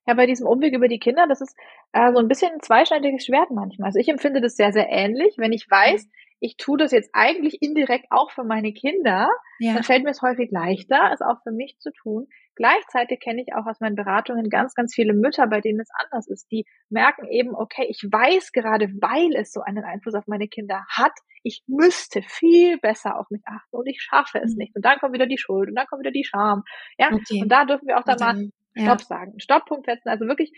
[0.07, 1.55] Ja, bei diesem Umweg über die Kinder, das ist
[1.91, 3.87] äh, so ein bisschen ein zweischneidiges Schwert manchmal.
[3.87, 5.35] Also ich empfinde das sehr, sehr ähnlich.
[5.37, 6.07] Wenn ich weiß,
[6.39, 9.73] ich tue das jetzt eigentlich indirekt auch für meine Kinder, ja.
[9.73, 12.27] dann fällt mir es häufig leichter, es auch für mich zu tun.
[12.59, 16.27] Gleichzeitig kenne ich auch aus meinen Beratungen ganz, ganz viele Mütter, bei denen es anders
[16.27, 16.51] ist.
[16.51, 20.83] Die merken eben, okay, ich weiß gerade, weil es so einen Einfluss auf meine Kinder
[20.89, 24.57] hat, ich müsste viel besser auf mich achten und ich schaffe es mhm.
[24.57, 24.75] nicht.
[24.75, 26.63] Und dann kommt wieder die Schuld und dann kommt wieder die Scham.
[26.97, 27.41] Ja, okay.
[27.41, 28.35] und da dürfen wir auch dann mal
[28.75, 29.05] Stopp ja.
[29.05, 30.09] sagen, einen Stopppunkt setzen.
[30.09, 30.51] Also wirklich,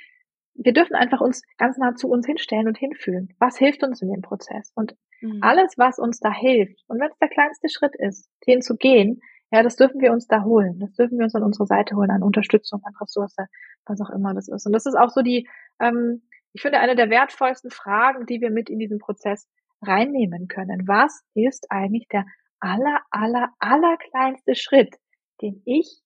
[0.56, 3.36] wir dürfen einfach uns ganz nah zu uns hinstellen und hinfühlen.
[3.38, 4.72] Was hilft uns in dem Prozess?
[4.74, 5.38] Und mhm.
[5.44, 9.22] alles, was uns da hilft, und wenn es der kleinste Schritt ist, den zu gehen,
[9.52, 10.80] ja, das dürfen wir uns da holen.
[10.80, 13.36] Das dürfen wir uns an unsere Seite holen, an Unterstützung, an Ressource,
[13.86, 14.66] was auch immer das ist.
[14.66, 15.48] Und das ist auch so die,
[15.80, 16.24] ähm,
[16.54, 19.48] ich finde, eine der wertvollsten Fragen, die wir mit in diesen Prozess
[19.82, 20.88] reinnehmen können.
[20.88, 22.26] Was ist eigentlich der
[22.60, 24.96] aller, aller, aller kleinste Schritt,
[25.42, 26.02] den ich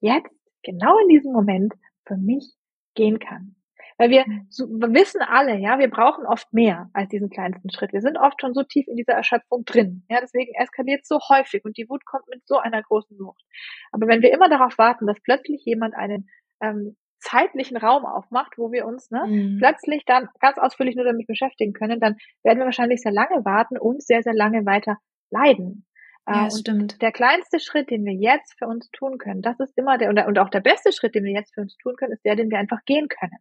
[0.00, 1.74] jetzt genau in diesem Moment
[2.06, 2.54] für mich
[2.94, 3.56] gehen kann?
[3.96, 7.92] Weil wir, so, wissen alle, ja, wir brauchen oft mehr als diesen kleinsten Schritt.
[7.92, 10.04] Wir sind oft schon so tief in dieser Erschöpfung drin.
[10.08, 13.44] Ja, deswegen eskaliert es so häufig und die Wut kommt mit so einer großen Wucht.
[13.92, 16.28] Aber wenn wir immer darauf warten, dass plötzlich jemand einen
[16.60, 19.58] ähm, zeitlichen Raum aufmacht, wo wir uns ne, mhm.
[19.58, 23.78] plötzlich dann ganz ausführlich nur damit beschäftigen können, dann werden wir wahrscheinlich sehr lange warten
[23.78, 24.98] und sehr, sehr lange weiter
[25.30, 25.86] leiden.
[26.26, 27.00] Ja, äh, stimmt.
[27.02, 30.38] Der kleinste Schritt, den wir jetzt für uns tun können, das ist immer der, und
[30.38, 32.58] auch der beste Schritt, den wir jetzt für uns tun können, ist der, den wir
[32.58, 33.38] einfach gehen können.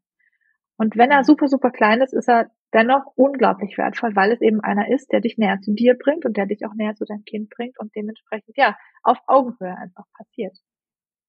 [0.83, 4.59] Und wenn er super, super klein ist, ist er dennoch unglaublich wertvoll, weil es eben
[4.59, 7.23] einer ist, der dich näher zu dir bringt und der dich auch näher zu deinem
[7.23, 10.57] Kind bringt und dementsprechend, ja, auf Augenhöhe einfach passiert.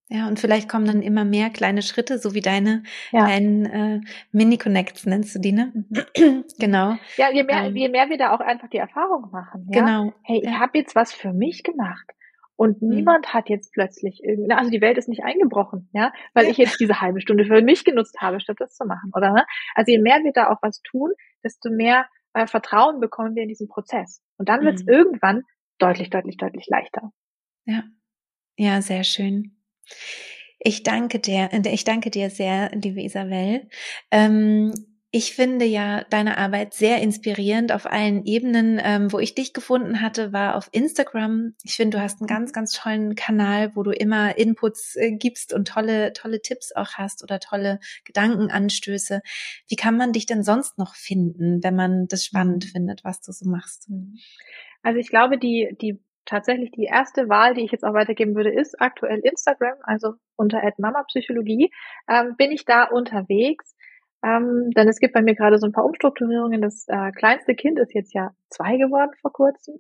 [0.09, 2.83] Ja, und vielleicht kommen dann immer mehr kleine Schritte, so wie deine
[3.13, 3.27] ja.
[3.27, 4.01] kleinen äh,
[4.33, 5.73] Mini-Connects nennst du die, ne?
[6.59, 6.97] Genau.
[7.17, 9.69] Ja, je mehr, ähm, je mehr wir da auch einfach die Erfahrung machen.
[9.71, 9.81] Ja?
[9.81, 10.13] Genau.
[10.25, 10.59] Hey, ich ja.
[10.59, 12.11] habe jetzt was für mich gemacht.
[12.57, 12.91] Und mhm.
[12.91, 16.51] niemand hat jetzt plötzlich irgendwie, also die Welt ist nicht eingebrochen, ja, weil ja.
[16.51, 19.33] ich jetzt diese halbe Stunde für mich genutzt habe, statt das zu machen, oder?
[19.33, 19.45] Ne?
[19.75, 21.11] Also je mehr wir da auch was tun,
[21.43, 24.23] desto mehr äh, Vertrauen bekommen wir in diesen Prozess.
[24.37, 24.93] Und dann wird es mhm.
[24.93, 25.43] irgendwann
[25.79, 27.13] deutlich, deutlich, deutlich leichter.
[27.65, 27.83] Ja.
[28.57, 29.57] Ja, sehr schön.
[30.61, 33.69] Ich danke dir, äh, ich danke dir sehr, liebe Isabel.
[34.11, 34.73] Ähm,
[35.17, 38.81] ich finde ja deine Arbeit sehr inspirierend auf allen Ebenen.
[38.83, 41.55] Ähm, wo ich dich gefunden hatte, war auf Instagram.
[41.63, 45.55] Ich finde, du hast einen ganz, ganz tollen Kanal, wo du immer Inputs äh, gibst
[45.55, 49.21] und tolle, tolle Tipps auch hast oder tolle Gedankenanstöße.
[49.69, 53.31] Wie kann man dich denn sonst noch finden, wenn man das spannend findet, was du
[53.31, 53.89] so machst?
[54.83, 58.53] Also ich glaube, die, die tatsächlich die erste Wahl, die ich jetzt auch weitergeben würde,
[58.53, 61.71] ist aktuell Instagram, also unter @mamapsychologie
[62.09, 63.77] ähm, bin ich da unterwegs.
[64.25, 66.63] Ähm, denn es gibt bei mir gerade so ein paar Umstrukturierungen.
[66.63, 69.75] Das äh, kleinste Kind ist jetzt ja zwei geworden vor kurzem.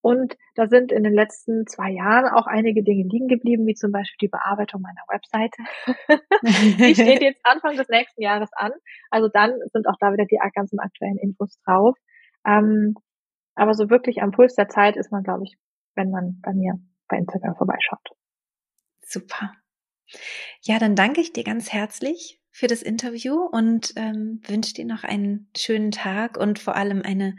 [0.00, 3.92] Und da sind in den letzten zwei Jahren auch einige Dinge liegen geblieben, wie zum
[3.92, 5.62] Beispiel die Bearbeitung meiner Webseite.
[6.78, 8.72] die steht jetzt Anfang des nächsten Jahres an.
[9.10, 11.96] Also dann sind auch da wieder die ganzen aktuellen Infos drauf.
[12.46, 12.94] Ähm,
[13.54, 15.56] aber so wirklich am Puls der Zeit ist man, glaube ich,
[15.94, 18.08] wenn man bei mir bei Instagram vorbeischaut.
[19.02, 19.52] Super.
[20.62, 25.04] Ja, dann danke ich dir ganz herzlich für das Interview und ähm, wünsche dir noch
[25.04, 27.36] einen schönen Tag und vor allem eine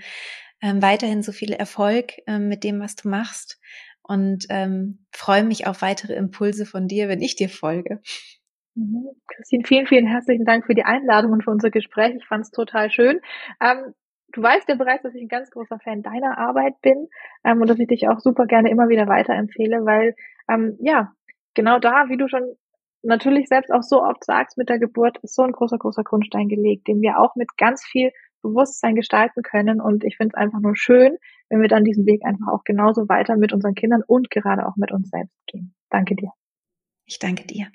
[0.61, 3.59] ähm, weiterhin so viel Erfolg ähm, mit dem, was du machst
[4.01, 8.01] und ähm, freue mich auf weitere Impulse von dir, wenn ich dir folge.
[8.75, 9.09] Mhm.
[9.27, 12.15] Christine, vielen, vielen herzlichen Dank für die Einladung und für unser Gespräch.
[12.15, 13.19] Ich fand es total schön.
[13.61, 13.93] Ähm,
[14.33, 17.07] du weißt ja bereits, dass ich ein ganz großer Fan deiner Arbeit bin
[17.43, 20.15] ähm, und dass ich dich auch super gerne immer wieder weiterempfehle, weil
[20.49, 21.13] ähm, ja,
[21.53, 22.55] genau da, wie du schon
[23.03, 26.47] natürlich selbst auch so oft sagst, mit der Geburt ist so ein großer, großer Grundstein
[26.47, 29.81] gelegt, den wir auch mit ganz viel Bewusstsein gestalten können.
[29.81, 31.17] Und ich finde es einfach nur schön,
[31.49, 34.75] wenn wir dann diesen Weg einfach auch genauso weiter mit unseren Kindern und gerade auch
[34.75, 35.73] mit uns selbst gehen.
[35.89, 36.31] Danke dir.
[37.05, 37.67] Ich danke dir.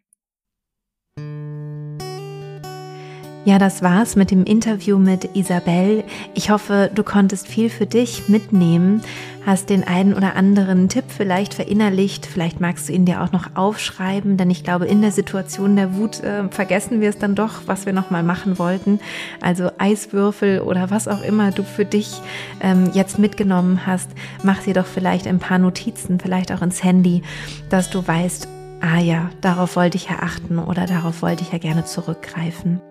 [3.48, 6.04] Ja, das war's mit dem Interview mit Isabel.
[6.34, 9.00] Ich hoffe, du konntest viel für dich mitnehmen,
[9.46, 13.56] hast den einen oder anderen Tipp vielleicht verinnerlicht, vielleicht magst du ihn dir auch noch
[13.56, 17.62] aufschreiben, denn ich glaube, in der Situation der Wut äh, vergessen wir es dann doch,
[17.64, 19.00] was wir nochmal machen wollten.
[19.40, 22.20] Also Eiswürfel oder was auch immer du für dich
[22.60, 24.10] ähm, jetzt mitgenommen hast,
[24.42, 27.22] mach dir doch vielleicht ein paar Notizen, vielleicht auch ins Handy,
[27.70, 28.46] dass du weißt,
[28.82, 32.82] ah ja, darauf wollte ich ja achten oder darauf wollte ich ja gerne zurückgreifen.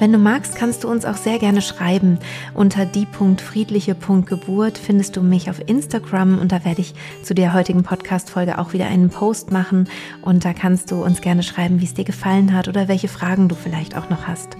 [0.00, 2.18] Wenn du magst, kannst du uns auch sehr gerne schreiben.
[2.54, 8.58] Unter die.friedliche.geburt findest du mich auf Instagram und da werde ich zu der heutigen Podcast-Folge
[8.58, 9.90] auch wieder einen Post machen
[10.22, 13.50] und da kannst du uns gerne schreiben, wie es dir gefallen hat oder welche Fragen
[13.50, 14.56] du vielleicht auch noch hast.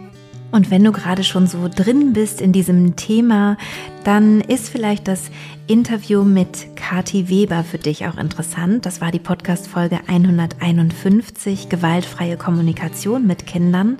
[0.53, 3.57] Und wenn du gerade schon so drin bist in diesem Thema,
[4.05, 5.30] dann ist vielleicht das
[5.66, 8.86] Interview mit Kati Weber für dich auch interessant.
[8.86, 13.98] Das war die Podcast-Folge 151, gewaltfreie Kommunikation mit Kindern.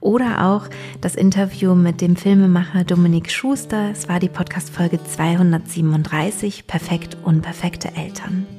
[0.00, 0.68] Oder auch
[1.00, 3.90] das Interview mit dem Filmemacher Dominik Schuster.
[3.90, 8.57] Es war die Podcast-Folge 237, perfekt unperfekte Eltern.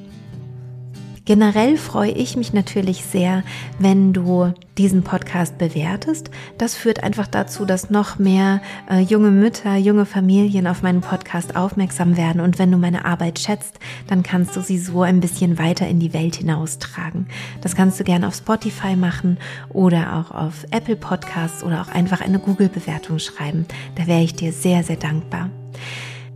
[1.29, 3.43] Generell freue ich mich natürlich sehr,
[3.77, 6.31] wenn du diesen Podcast bewertest.
[6.57, 11.55] Das führt einfach dazu, dass noch mehr äh, junge Mütter, junge Familien auf meinen Podcast
[11.55, 12.41] aufmerksam werden.
[12.41, 13.77] Und wenn du meine Arbeit schätzt,
[14.07, 17.27] dann kannst du sie so ein bisschen weiter in die Welt hinaustragen.
[17.61, 19.37] Das kannst du gerne auf Spotify machen
[19.69, 23.67] oder auch auf Apple Podcasts oder auch einfach eine Google-Bewertung schreiben.
[23.93, 25.51] Da wäre ich dir sehr, sehr dankbar.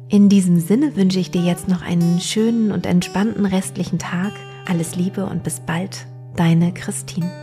[0.08, 4.34] In diesem Sinne wünsche ich dir jetzt noch einen schönen und entspannten restlichen Tag
[4.66, 6.06] alles Liebe und bis bald,
[6.36, 7.43] deine Christine.